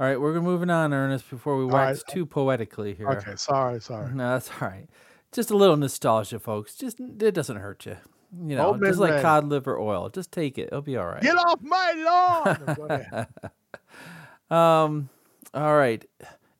[0.00, 1.88] All right, we're moving on, Ernest, before we right.
[1.88, 3.08] wax too poetically here.
[3.10, 4.10] Okay, sorry, sorry.
[4.14, 4.88] No, that's all right.
[5.34, 6.76] Just a little nostalgia, folks.
[6.76, 7.96] Just it doesn't hurt you.
[8.46, 10.08] You know, just like cod liver oil.
[10.08, 10.68] Just take it.
[10.68, 11.22] It'll be all right.
[11.22, 12.64] Get off my lawn!
[12.66, 13.26] No, go ahead.
[14.50, 15.08] Um,
[15.54, 16.04] all right.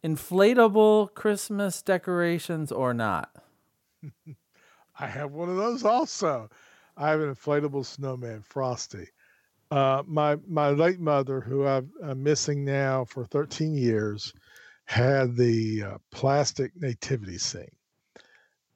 [0.03, 3.31] Inflatable Christmas decorations or not?
[4.99, 6.49] I have one of those also.
[6.97, 9.07] I have an inflatable snowman, Frosty.
[9.71, 14.33] Uh, my my late mother, who I've, I'm missing now for 13 years,
[14.85, 17.74] had the uh, plastic nativity scene,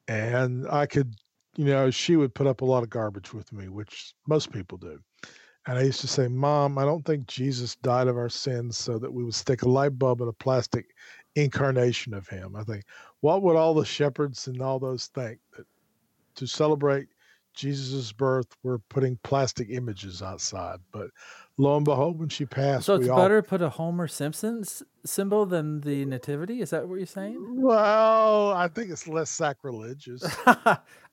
[0.09, 1.15] and I could,
[1.57, 4.79] you know, she would put up a lot of garbage with me, which most people
[4.79, 4.99] do.
[5.67, 8.99] And I used to say, Mom, I don't think Jesus died of our sins so
[8.99, 10.87] that we would stick a light bulb in a plastic
[11.37, 12.57] incarnation of him.
[12.57, 12.85] I think,
[13.21, 15.67] what would all the shepherds and all those think that
[16.37, 17.09] to celebrate
[17.55, 20.79] Jesus' birth, we're putting plastic images outside.
[20.93, 21.11] But
[21.59, 24.65] lo and behold, when she passed, So it's all better to put a Homer Simpson
[25.05, 26.61] symbol than the nativity.
[26.63, 27.37] Is that what you're saying?
[27.61, 30.23] well, I think it's less sacrilegious.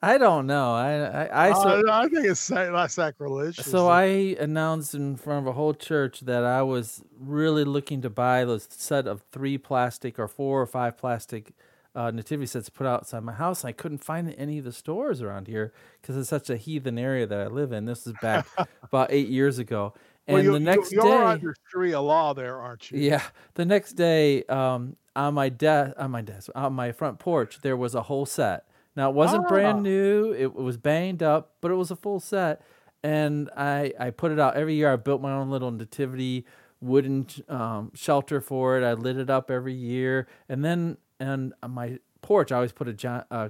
[0.02, 0.74] I don't know.
[0.76, 0.92] I
[1.26, 3.66] I, I so, Uh, I think it's less sacrilegious.
[3.66, 8.10] so I announced in front of a whole church that I was really looking to
[8.10, 11.54] buy those set of three plastic or four or five plastic
[11.96, 13.64] uh, nativity sets put outside my house.
[13.64, 15.72] I couldn't find any of the stores around here
[16.02, 17.86] because it's such a heathen area that I live in.
[17.86, 18.46] This is back
[18.84, 19.94] about eight years ago.
[20.28, 23.00] And well, you, the next you, day, you're under Sharia law there, aren't you?
[23.00, 23.22] yeah,
[23.54, 27.78] the next day, um, on my desk, on my desk, on my front porch, there
[27.78, 28.66] was a whole set.
[28.96, 29.50] Now it wasn't Ah.
[29.50, 32.62] brand new; it was banged up, but it was a full set.
[33.04, 34.92] And I, I put it out every year.
[34.92, 36.46] I built my own little nativity
[36.82, 38.84] wooden um, shelter for it.
[38.84, 42.88] I lit it up every year, and then and on my porch, I always put
[42.88, 43.50] a John, uh,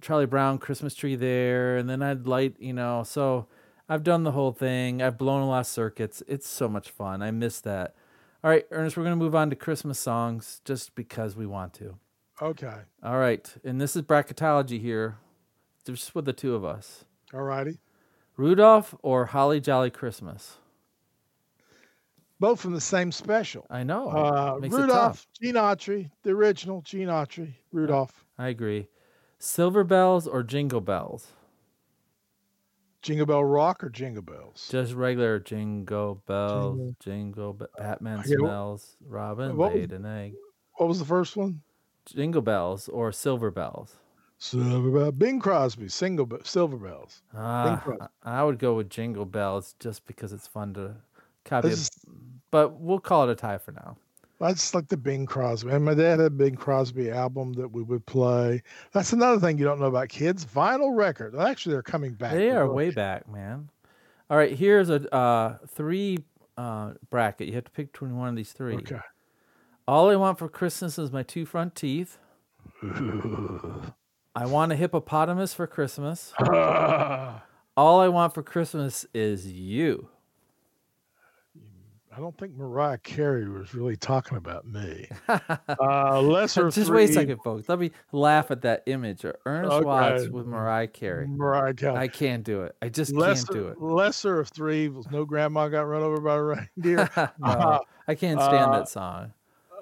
[0.00, 3.02] Charlie Brown Christmas tree there, and then I'd light, you know.
[3.04, 3.48] So
[3.88, 5.00] I've done the whole thing.
[5.00, 6.22] I've blown a lot of circuits.
[6.28, 7.22] It's so much fun.
[7.22, 7.94] I miss that.
[8.44, 11.72] All right, Ernest, we're going to move on to Christmas songs just because we want
[11.74, 11.96] to.
[12.40, 12.74] Okay.
[13.02, 15.16] All right, and this is bracketology here,
[15.84, 17.04] just with the two of us.
[17.34, 17.78] All righty.
[18.36, 20.58] Rudolph or Holly Jolly Christmas?
[22.38, 23.66] Both from the same special.
[23.68, 24.08] I know.
[24.10, 25.26] Uh, Rudolph.
[25.42, 28.24] Gene Autry, the original Gene Autry, Rudolph.
[28.38, 28.86] I agree.
[29.40, 31.32] Silver Bells or Jingle Bells?
[33.02, 34.68] Jingle Bell Rock or Jingle Bells?
[34.70, 36.96] Just regular Jingle Bells, Jingle.
[37.00, 40.34] Jingle, Be- Batman Okay, wh- smells, Robin what was- laid an egg.
[40.76, 41.62] What was the first one?
[42.06, 43.96] Jingle Bells or Silver Bells?
[44.38, 45.12] Silver Bell.
[45.12, 47.22] Bing Crosby, single Be- Silver Bells.
[47.34, 47.84] Ah,
[48.24, 50.94] I I would go with Jingle Bells just because it's fun to
[51.44, 51.68] copy.
[51.68, 52.06] This it, is-
[52.50, 53.96] but we'll call it a tie for now.
[54.40, 55.70] Just like the Bing Crosby.
[55.70, 58.62] And my dad had a Bing Crosby album that we would play.
[58.92, 60.44] That's another thing you don't know about kids.
[60.44, 61.34] Vinyl record.
[61.34, 62.34] Well, Actually, they're coming back.
[62.34, 63.68] They are way back, man.
[64.30, 66.18] All right, here's a uh, three
[66.56, 67.48] uh, bracket.
[67.48, 68.76] You have to pick between one of these three.
[68.76, 69.00] Okay.
[69.86, 72.18] All I want for Christmas is my two front teeth.
[72.82, 76.32] I want a hippopotamus for Christmas.
[76.40, 80.10] All I want for Christmas is you.
[82.18, 85.08] Don't think Mariah Carey was really talking about me.
[85.28, 87.68] uh, lesser Just three, wait a second, folks.
[87.68, 89.24] Let me laugh at that image.
[89.24, 89.84] of Ernest Okay.
[89.84, 91.26] Watts with Mariah Carey.
[91.26, 91.96] Mariah Carey.
[91.96, 92.74] I can't do it.
[92.82, 93.80] I just lesser, can't do it.
[93.80, 95.06] lesser of three evils.
[95.10, 97.10] No grandma got run over by a reindeer.
[97.38, 99.32] no, I can't stand uh, that song.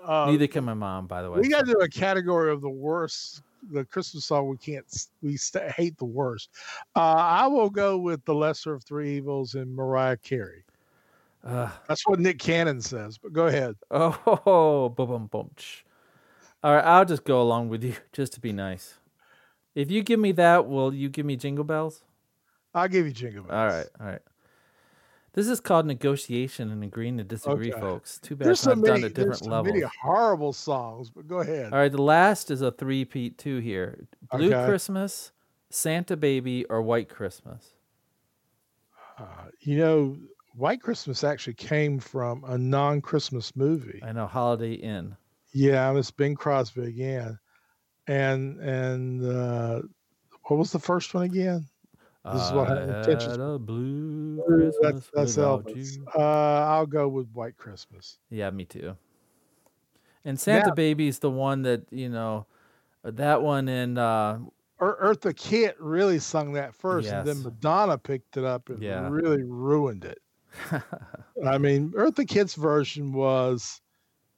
[0.04, 1.40] Uh, Neither can my mom, by the way.
[1.40, 4.84] we got to do a category of the worst, the Christmas song we can't,
[5.22, 6.50] we st- hate the worst.
[6.94, 10.64] Uh, I will go with the lesser of three evils and Mariah Carey.
[11.46, 11.72] Ugh.
[11.88, 13.18] That's what Nick Cannon says.
[13.18, 13.74] But go ahead.
[13.90, 15.50] Oh, boom, boom, boom.
[16.62, 18.98] All right, I'll just go along with you just to be nice.
[19.74, 22.02] If you give me that, will you give me Jingle Bells?
[22.74, 23.52] I'll give you Jingle Bells.
[23.54, 24.22] All right, all right.
[25.34, 27.80] This is called negotiation and agreeing to disagree, Okay.
[27.80, 28.18] folks.
[28.18, 29.74] Too bad There's it's so not many, done at there's different so levels.
[29.74, 31.72] many horrible songs, but go ahead.
[31.72, 34.64] All right, the last is a three-peat two here: Blue Okay.
[34.64, 35.32] Christmas,
[35.70, 37.74] Santa Baby, or White Christmas.
[39.18, 40.16] Uh, you know,
[40.56, 44.00] White Christmas actually came from a non-Christmas movie.
[44.02, 45.14] I know Holiday Inn.
[45.52, 47.38] Yeah, it's Bing Crosby again.
[48.06, 49.82] And and uh,
[50.44, 51.66] what was the first one again?
[52.32, 55.98] This is what I had a blue Christmas That's that's Elvis.
[56.16, 58.18] Uh, I'll go with White Christmas.
[58.30, 58.96] Yeah, me too.
[60.24, 62.46] And Santa Now- is the one that you know,
[63.04, 64.38] that one and uh,
[64.80, 69.08] Eartha Kitt really sung that first, and then Madonna picked it up and Yeah.
[69.10, 70.18] really ruined it.
[71.46, 73.80] I mean, Eartha Kitt's version was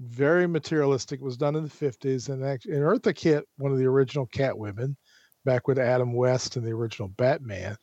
[0.01, 1.21] very materialistic.
[1.21, 4.27] It was done in the fifties, and actually, and Eartha Kitt, one of the original
[4.29, 4.97] Catwomen,
[5.45, 7.77] back with Adam West and the original Batman,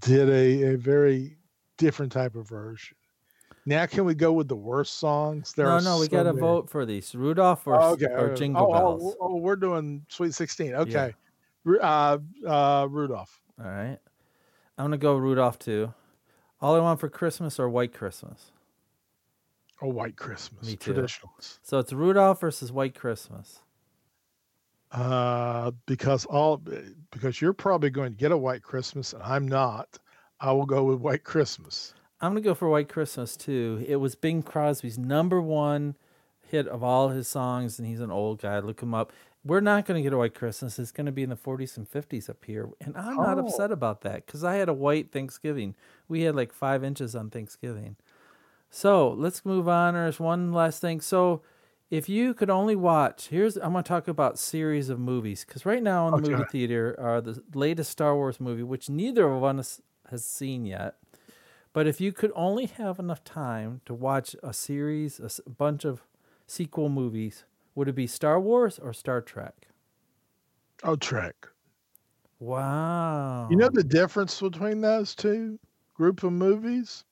[0.00, 1.36] did a, a very
[1.76, 2.96] different type of version.
[3.68, 5.52] Now, can we go with the worst songs?
[5.52, 8.06] There no, no, we so got to vote for these Rudolph or, Oh, okay.
[8.06, 9.16] or Jingle oh, Bells.
[9.20, 10.74] Oh, oh, we're doing Sweet Sixteen.
[10.74, 11.14] Okay,
[11.64, 13.40] Ru- uh, uh, Rudolph.
[13.58, 13.98] All right,
[14.78, 15.92] I'm gonna go Rudolph too.
[16.60, 18.52] All I want for Christmas or White Christmas.
[19.82, 20.66] Oh, White Christmas.
[20.66, 20.94] Me too.
[20.94, 21.58] Traditionalist.
[21.62, 23.60] So it's Rudolph versus White Christmas.
[24.92, 26.62] Uh, because all
[27.10, 29.98] because you're probably going to get a White Christmas, and I'm not.
[30.40, 31.92] I will go with White Christmas.
[32.20, 33.84] I'm gonna go for White Christmas too.
[33.86, 35.96] It was Bing Crosby's number one
[36.48, 38.58] hit of all his songs, and he's an old guy.
[38.60, 39.12] Look him up.
[39.46, 40.78] We're not gonna get a White Christmas.
[40.78, 43.42] It's gonna be in the 40s and 50s up here, and I'm not Oh.
[43.46, 45.76] upset about that because I had a white Thanksgiving.
[46.08, 47.94] We had like five inches on Thanksgiving.
[48.70, 49.94] So let's move on.
[49.94, 51.00] There's one last thing.
[51.00, 51.42] So
[51.90, 55.82] if you could only watch, here's I'm gonna talk about series of movies because right
[55.82, 59.80] now in the movie theater are the latest Star Wars movie, which neither of us
[60.10, 60.96] has seen yet.
[61.72, 66.02] But if you could only have enough time to watch a series, a bunch of
[66.48, 67.44] sequel movies,
[67.76, 69.68] would it be Star Wars or Star Trek?
[70.82, 71.36] Oh, Trek.
[72.40, 73.48] Wow.
[73.50, 75.58] You know the difference between those two
[75.94, 77.04] group of movies?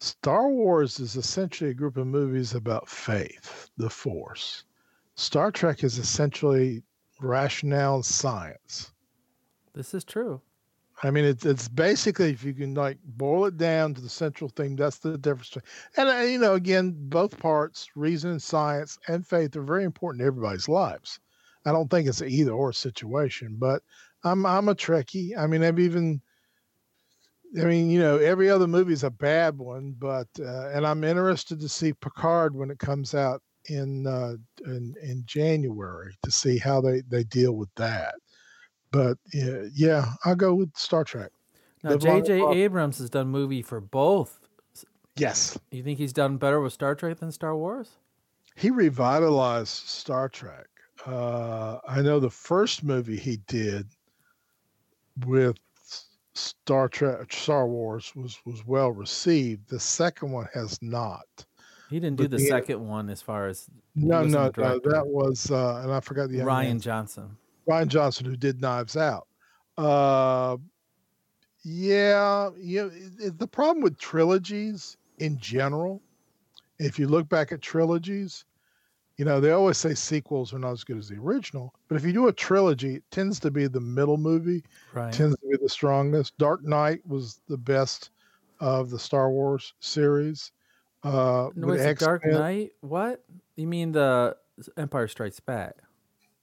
[0.00, 4.64] Star Wars is essentially a group of movies about faith, the Force.
[5.14, 6.82] Star Trek is essentially
[7.20, 8.92] rationale and science.
[9.72, 10.40] this is true.
[11.02, 14.48] I mean, it's it's basically if you can like boil it down to the central
[14.50, 15.56] theme, that's the difference.
[15.96, 20.20] And uh, you know, again, both parts, reason and science and faith, are very important
[20.20, 21.20] to everybody's lives.
[21.66, 23.82] I don't think it's an either or situation, but
[24.24, 25.36] I'm I'm a Trekkie.
[25.36, 26.22] I mean, I've even
[27.60, 31.04] I mean, you know, every other movie is a bad one, but uh, and I'm
[31.04, 34.34] interested to see Picard when it comes out in uh,
[34.64, 38.14] in in January to see how they they deal with that.
[38.96, 41.30] But yeah, yeah I'll go with Star Trek.
[41.82, 42.40] Now, J.J.
[42.62, 44.40] Abrams has done movie for both.
[45.16, 45.58] Yes.
[45.70, 47.90] You think he's done better with Star Trek than Star Wars?
[48.54, 50.66] He revitalized Star Trek.
[51.06, 53.86] Uh, I know the first movie he did
[55.26, 55.56] with
[56.34, 59.68] Star Trek, Star Wars was was well received.
[59.68, 61.26] The second one has not.
[61.90, 64.80] He didn't do the, the second one as far as no, no, no.
[64.84, 67.36] That was uh, and I forgot the Rian Johnson.
[67.68, 69.26] Rian Johnson, who did Knives Out.
[69.76, 70.56] Uh,
[71.64, 72.88] yeah, yeah.
[73.18, 76.00] The problem with trilogies in general,
[76.78, 78.44] if you look back at trilogies,
[79.16, 81.74] you know they always say sequels are not as good as the original.
[81.88, 84.62] But if you do a trilogy, it tends to be the middle movie.
[84.94, 85.12] Right.
[85.12, 86.38] Tends to be the strongest.
[86.38, 88.10] Dark Knight was the best
[88.60, 90.52] of the Star Wars series.
[91.02, 92.72] Uh, was it Dark Knight?
[92.80, 93.24] What
[93.56, 94.36] you mean the
[94.76, 95.76] Empire Strikes Back?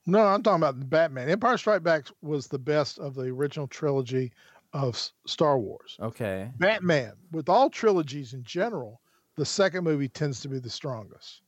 [0.06, 1.30] No, I'm talking about the Batman.
[1.30, 4.32] Empire Strikes Back was the best of the original trilogy
[4.74, 5.98] of Star Wars.
[6.02, 6.52] Okay.
[6.58, 9.00] Batman, with all trilogies in general,
[9.36, 11.42] the second movie tends to be the strongest.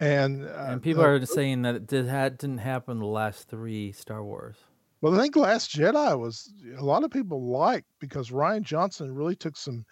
[0.00, 3.48] And uh, and people uh, are saying that it did had, didn't happen the last
[3.48, 4.56] three Star Wars.
[5.00, 9.36] Well, I think Last Jedi was a lot of people liked because Rian Johnson really
[9.36, 9.84] took some.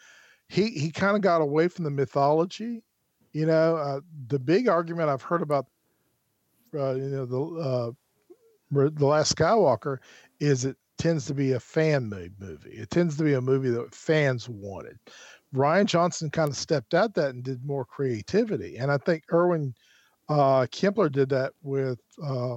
[0.48, 2.82] He he kind of got away from the mythology.
[3.32, 5.66] You know, uh, the big argument I've heard about,
[6.74, 7.90] uh, you know, the uh,
[8.90, 9.98] the Last Skywalker
[10.40, 12.70] is it tends to be a fan made movie.
[12.70, 14.98] It tends to be a movie that fans wanted.
[15.54, 19.74] Rian Johnson kind of stepped out that and did more creativity, and I think Irwin
[20.28, 22.56] uh, Kempler did that with uh,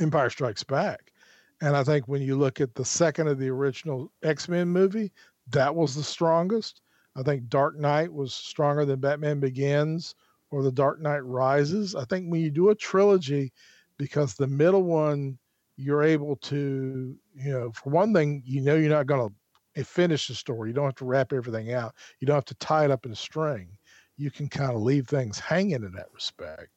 [0.00, 1.12] Empire Strikes Back.
[1.60, 5.12] And I think when you look at the second of the original X Men movie,
[5.50, 6.80] that was the strongest.
[7.14, 10.14] I think Dark Knight was stronger than Batman Begins
[10.52, 11.94] or The Dark Knight Rises.
[11.94, 13.52] I think when you do a trilogy,
[13.98, 15.38] because the middle one,
[15.76, 19.34] you're able to, you know, for one thing, you know, you're not going
[19.74, 20.70] to finish the story.
[20.70, 21.94] You don't have to wrap everything out.
[22.20, 23.68] You don't have to tie it up in a string
[24.16, 26.70] you can kind of leave things hanging in that respect.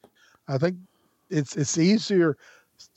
[0.48, 0.78] I think
[1.30, 2.38] it's it's easier.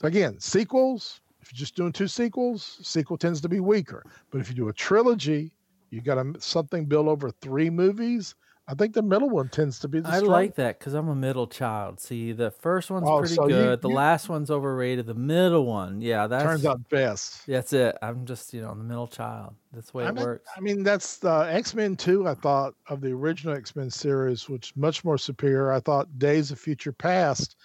[0.01, 1.21] Again, sequels.
[1.41, 4.03] If you're just doing two sequels, sequel tends to be weaker.
[4.29, 5.53] But if you do a trilogy,
[5.89, 8.35] you got a, something built over three movies.
[8.69, 10.09] I think the middle one tends to be the.
[10.09, 10.31] I strong.
[10.31, 11.99] like that because I'm a middle child.
[11.99, 13.69] See, the first one's oh, pretty so good.
[13.69, 15.07] You, the you, last one's overrated.
[15.07, 17.47] The middle one, yeah, that turns out best.
[17.47, 17.97] That's it.
[18.03, 19.55] I'm just you know the middle child.
[19.73, 20.49] That's the way I it mean, works.
[20.55, 22.27] I mean, that's the X Men Two.
[22.27, 25.71] I thought of the original X Men series, which much more superior.
[25.71, 27.55] I thought Days of Future Past,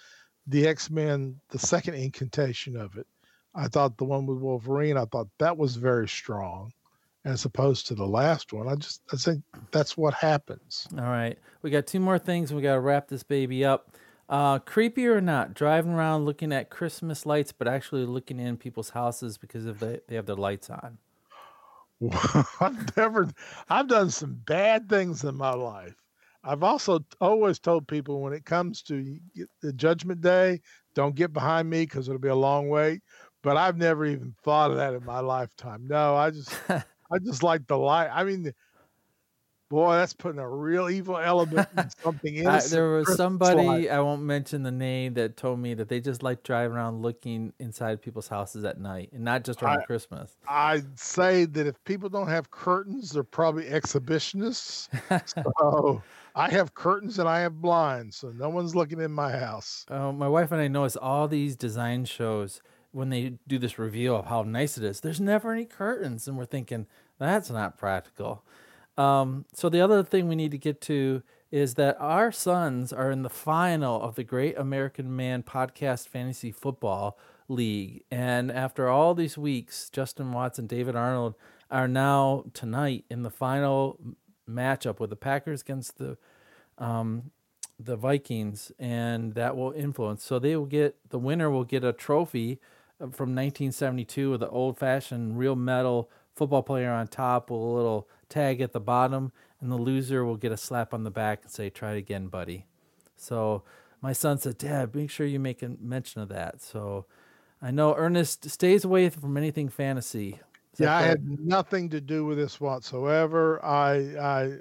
[0.47, 3.05] the X Men, the second incantation of it.
[3.53, 4.97] I thought the one with Wolverine.
[4.97, 6.71] I thought that was very strong
[7.25, 8.67] as opposed to the last one.
[8.67, 10.87] I just I think that's what happens.
[10.97, 12.53] All right, we got two more things.
[12.53, 13.91] We got to wrap this baby up.
[14.27, 18.91] Uh, creepy or not, driving around looking at Christmas lights, but actually looking in people's
[18.91, 20.97] houses because of they they have their lights on.
[22.59, 23.29] I've never,
[23.69, 25.95] I've done some bad things in my life.
[26.43, 29.17] I've also always told people when it comes to
[29.61, 30.61] the judgment day,
[30.93, 33.01] don't get behind me because it'll be a long wait.
[33.41, 35.87] But I've never even thought of that in my lifetime.
[35.87, 36.53] No, I just
[37.11, 38.09] I just like the light.
[38.11, 38.53] I mean,
[39.69, 42.43] boy, that's putting a real evil element in something in.
[42.43, 43.89] there was somebody light.
[43.89, 47.53] I won't mention the name that told me that they just like driving around looking
[47.59, 50.35] inside people's houses at night, and not just around I, Christmas.
[50.47, 54.89] I'd say that if people don't have curtains, they're probably exhibitionists.
[55.59, 56.01] so
[56.35, 59.85] I have curtains and I have blinds, so no one's looking in my house.
[59.89, 62.61] Uh, my wife and I notice all these design shows
[62.95, 66.37] when they do this reveal of how nice it is, there's never any curtains, and
[66.37, 66.87] we're thinking
[67.19, 68.45] that's not practical.
[68.97, 71.21] Um, so the other thing we need to get to
[71.51, 76.53] is that our sons are in the final of the Great American Man Podcast Fantasy
[76.53, 77.19] Football
[77.49, 81.35] League, and after all these weeks, Justin Watts and David Arnold
[81.69, 83.99] are now tonight in the final
[84.49, 86.17] matchup with the Packers against the
[86.77, 87.31] um,
[87.77, 90.23] the Vikings, and that will influence.
[90.23, 92.61] So they will get the winner will get a trophy
[92.99, 98.07] from 1972 with the old fashioned real metal football player on top with a little
[98.29, 99.31] tag at the bottom,
[99.61, 102.27] and the loser will get a slap on the back and say, Try it again,
[102.27, 102.65] buddy.
[103.15, 103.63] So
[104.01, 106.61] my son said, Dad, make sure you make a mention of that.
[106.61, 107.05] So
[107.61, 110.39] I know Ernest stays away from anything fantasy.
[110.77, 113.63] Yeah, I had nothing to do with this whatsoever.
[113.63, 114.57] I, I,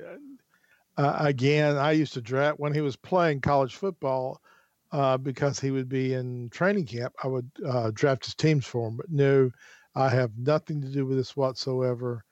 [0.97, 4.41] uh, again, I used to draft when he was playing college football
[4.95, 7.13] uh, because he would be in training camp.
[7.23, 8.97] I would uh, draft his teams for him.
[8.97, 9.51] But no,
[9.97, 12.25] I have nothing to do with this whatsoever.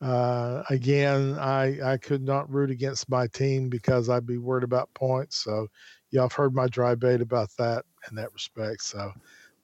[0.00, 4.92] Uh, again, I I could not root against my team because I'd be worried about
[4.94, 5.38] points.
[5.38, 5.68] So,
[6.10, 8.82] y'all have heard my dry bait about that in that respect.
[8.82, 9.12] So,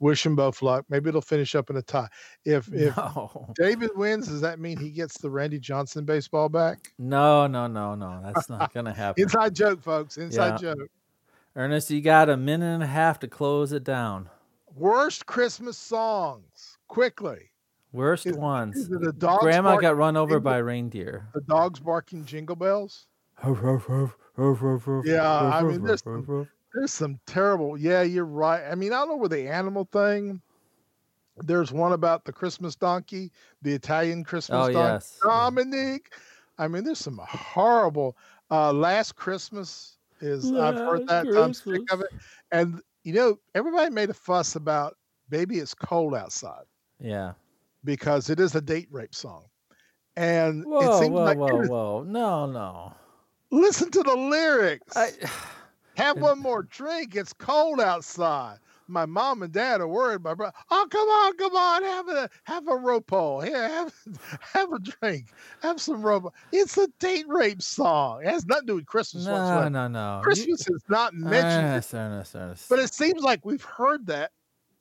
[0.01, 0.87] wish them both luck.
[0.89, 2.09] Maybe it'll finish up in a tie.
[2.45, 6.93] If if No, David wins, does that mean he gets the Randy Johnson baseball back?
[6.99, 8.21] no, no, no, no.
[8.23, 9.23] That's not gonna happen.
[9.23, 10.17] Inside joke, folks.
[10.17, 10.57] Inside Yeah.
[10.57, 10.91] joke.
[11.57, 14.29] Ernest, you got a minute and a half to close it down.
[14.75, 16.79] Worst Christmas songs.
[16.89, 17.51] Quickly.
[17.93, 18.77] Worst Is- ones.
[18.77, 19.43] Is the dogs?
[19.43, 21.29] Grandma barking, got run over jingle- by reindeer.
[21.33, 23.07] the dogs barking jingle bells.
[23.45, 23.53] yeah,
[25.05, 27.79] Yeah, I mean, there's some- There's some terrible.
[27.79, 28.65] Yeah, you're right.
[28.69, 30.41] I mean, I don't know with the animal thing.
[31.37, 33.31] There's one about the Christmas donkey,
[33.63, 34.95] the Italian Christmas Oh, donkey.
[34.95, 35.19] yes.
[35.23, 36.13] Dominique.
[36.59, 38.17] I mean, there's some horrible.
[38.51, 39.94] Uh, Last Christmas
[40.25, 41.27] is I've heard that.
[41.29, 42.11] I'm sick of it.
[42.51, 44.97] And you know, everybody made a fuss about
[45.29, 46.65] "Baby It's Cold Outside"
[46.99, 47.35] Yeah.
[47.85, 49.45] because it is a date rape song,
[50.17, 52.03] and it seems whoa, like whoa, whoa.
[52.05, 52.93] No, no.
[53.51, 54.97] listen to the lyrics.
[54.97, 55.11] I,
[55.97, 57.15] Have one more drink.
[57.15, 58.59] It's cold outside.
[58.87, 60.23] My mom and dad are worried.
[60.23, 63.41] My brother, oh come on, come on, have a have a rope hole.
[63.41, 63.95] Here, have
[64.53, 65.33] have a drink.
[65.63, 66.33] Have some rope.
[66.53, 68.23] It's a date rape song.
[68.23, 69.27] It has nothing to do with Christmas.
[69.27, 69.71] no, whatsoever.
[69.71, 70.19] no, no.
[70.19, 72.69] You- Christmas is not ah, mentioned, Ernest, Ernest, Ernest.
[72.69, 74.31] but it seems like we've heard that.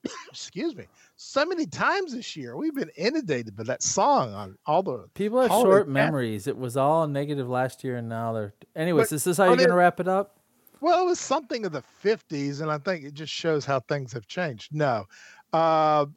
[0.30, 0.86] excuse me,
[1.16, 2.58] so many times this year.
[2.58, 5.06] We've been inundated by that song on all the.
[5.14, 6.47] People have short memories.
[6.47, 8.54] It was all negative last year, and now they're.
[8.76, 10.39] Anyways, But is this how you're gonna wrap it up?
[10.84, 14.12] Well, it was something of the 50s, and I think it just shows how things
[14.12, 14.76] have changed.
[14.76, 15.06] No,
[15.54, 16.08] uh,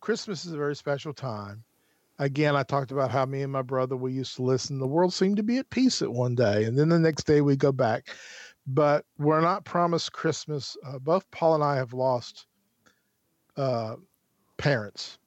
[0.00, 1.62] Christmas is a very special time.
[2.18, 4.78] Again, I talked about how me and my brother we used to listen.
[4.78, 7.42] The world seemed to be at peace at one day, and then the next day
[7.42, 8.16] we go back.
[8.66, 10.74] But we're not promised Christmas.
[10.86, 12.46] Uh, both Paul and I have lost
[13.58, 13.96] uh,
[14.56, 15.18] parents,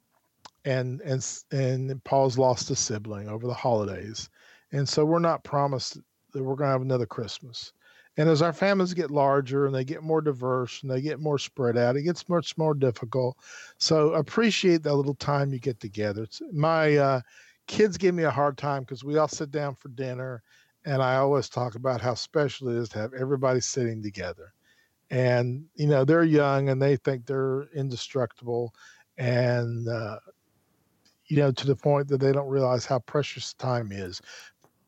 [0.65, 4.27] and and and Paul's lost a sibling over the holidays,
[4.71, 5.99] and so we're not promised
[6.33, 7.73] that we're going to have another Christmas.
[8.17, 11.37] And as our families get larger and they get more diverse and they get more
[11.37, 13.37] spread out, it gets much more difficult.
[13.77, 16.23] So appreciate that little time you get together.
[16.23, 17.21] It's, my uh,
[17.67, 20.41] kids give me a hard time because we all sit down for dinner,
[20.85, 24.53] and I always talk about how special it is to have everybody sitting together.
[25.09, 28.73] And you know they're young and they think they're indestructible,
[29.17, 30.19] and uh,
[31.27, 34.21] you know to the point that they don't realize how precious time is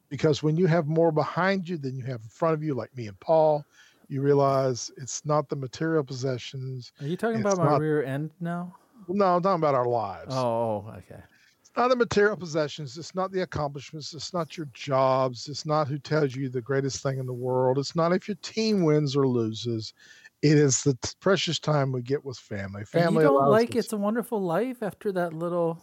[0.10, 2.96] because when you have more behind you than you have in front of you, like
[2.98, 3.64] me and Paul,
[4.08, 6.92] you realize it's not the material possessions.
[7.00, 8.76] Are you talking about my not- rear end now?
[9.08, 10.34] No, I'm talking about our lives.
[10.36, 11.22] Oh, oh, oh, okay.
[11.62, 12.98] It's not the material possessions.
[12.98, 14.14] It's not the accomplishments.
[14.14, 15.48] It's not your jobs.
[15.48, 17.78] It's not who tells you the greatest thing in the world.
[17.78, 19.94] It's not if your team wins or loses.
[20.42, 22.80] It is the t- precious time we get with family.
[22.82, 25.80] And Family you don't like us- "It's a Wonderful Life" after that little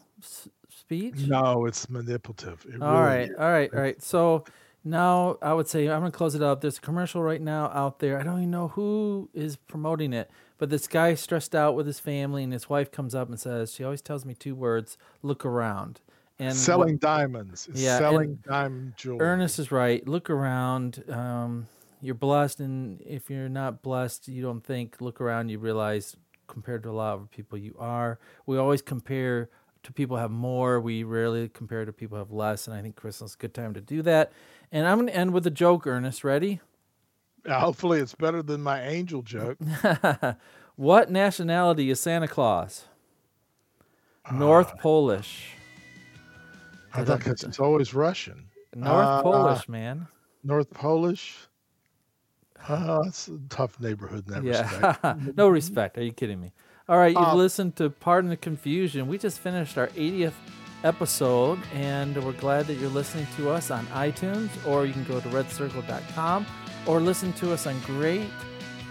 [0.77, 1.15] speech?
[1.27, 2.65] No, it's manipulative.
[2.69, 3.37] It All really right, is.
[3.39, 4.03] all right, all right.
[4.03, 4.45] So
[4.85, 6.61] now I would say I'm gonna close it up.
[6.61, 8.19] There's a commercial right now out there.
[8.19, 11.99] I don't even know who is promoting it, but this guy stressed out with his
[12.01, 15.45] family, and his wife comes up and says, "She always tells me two words: look
[15.45, 16.01] around."
[16.39, 17.69] And what- selling diamonds.
[17.73, 19.25] Yeah, selling diamond jewelry.
[19.27, 20.07] Ernest is right.
[20.07, 21.03] Look around.
[21.11, 21.67] Um,
[22.03, 25.01] you're blessed, and if you're not blessed, you don't think.
[25.01, 25.49] Look around.
[25.49, 26.15] You realize,
[26.47, 28.19] compared to a lot of people, you are.
[28.45, 29.49] We always compare
[29.87, 30.81] to people have more.
[30.81, 33.73] We rarely compare to people have less, and I think Christmas is a good time
[33.75, 34.33] to do that.
[34.73, 35.87] And I'm going to end with a joke.
[35.87, 36.61] Ernest, ready?
[37.49, 39.59] Uh, Hopefully, it's better than my angel joke.
[40.77, 42.87] what nationality is Santa Claus?
[44.33, 45.51] North Polish.
[46.93, 48.49] I think it's, it's always Russian.
[48.75, 50.09] North Uh, Polish, man.
[50.43, 51.37] North Polish.
[52.69, 54.99] Uh, it's a tough neighborhood in that respect.
[55.05, 55.15] Yeah.
[55.37, 55.97] no respect.
[55.97, 56.53] Are you kidding me?
[56.89, 59.09] All right, you've Uh, listened to Pardon the Confusion.
[59.09, 60.35] We just finished our 80th
[60.85, 65.21] episode, and we're glad that you're listening to us on iTunes, or you can go
[65.21, 66.47] to redcircle.com
[66.87, 68.29] or listen to us on great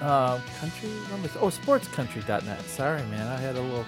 [0.01, 0.89] uh, country.
[0.89, 2.61] I- Oh, sportscountry.net.
[2.65, 3.27] Sorry, man.
[3.27, 3.85] I had a little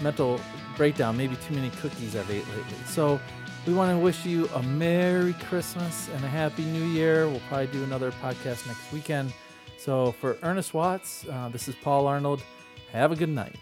[0.00, 0.40] mental
[0.78, 1.18] breakdown.
[1.18, 2.78] Maybe too many cookies I've ate lately.
[2.86, 3.20] So
[3.66, 7.28] we want to wish you a Merry Christmas and a Happy New Year.
[7.28, 9.34] We'll probably do another podcast next weekend.
[9.76, 12.42] So for Ernest Watts, uh, this is Paul Arnold.
[12.92, 13.54] Have a good night.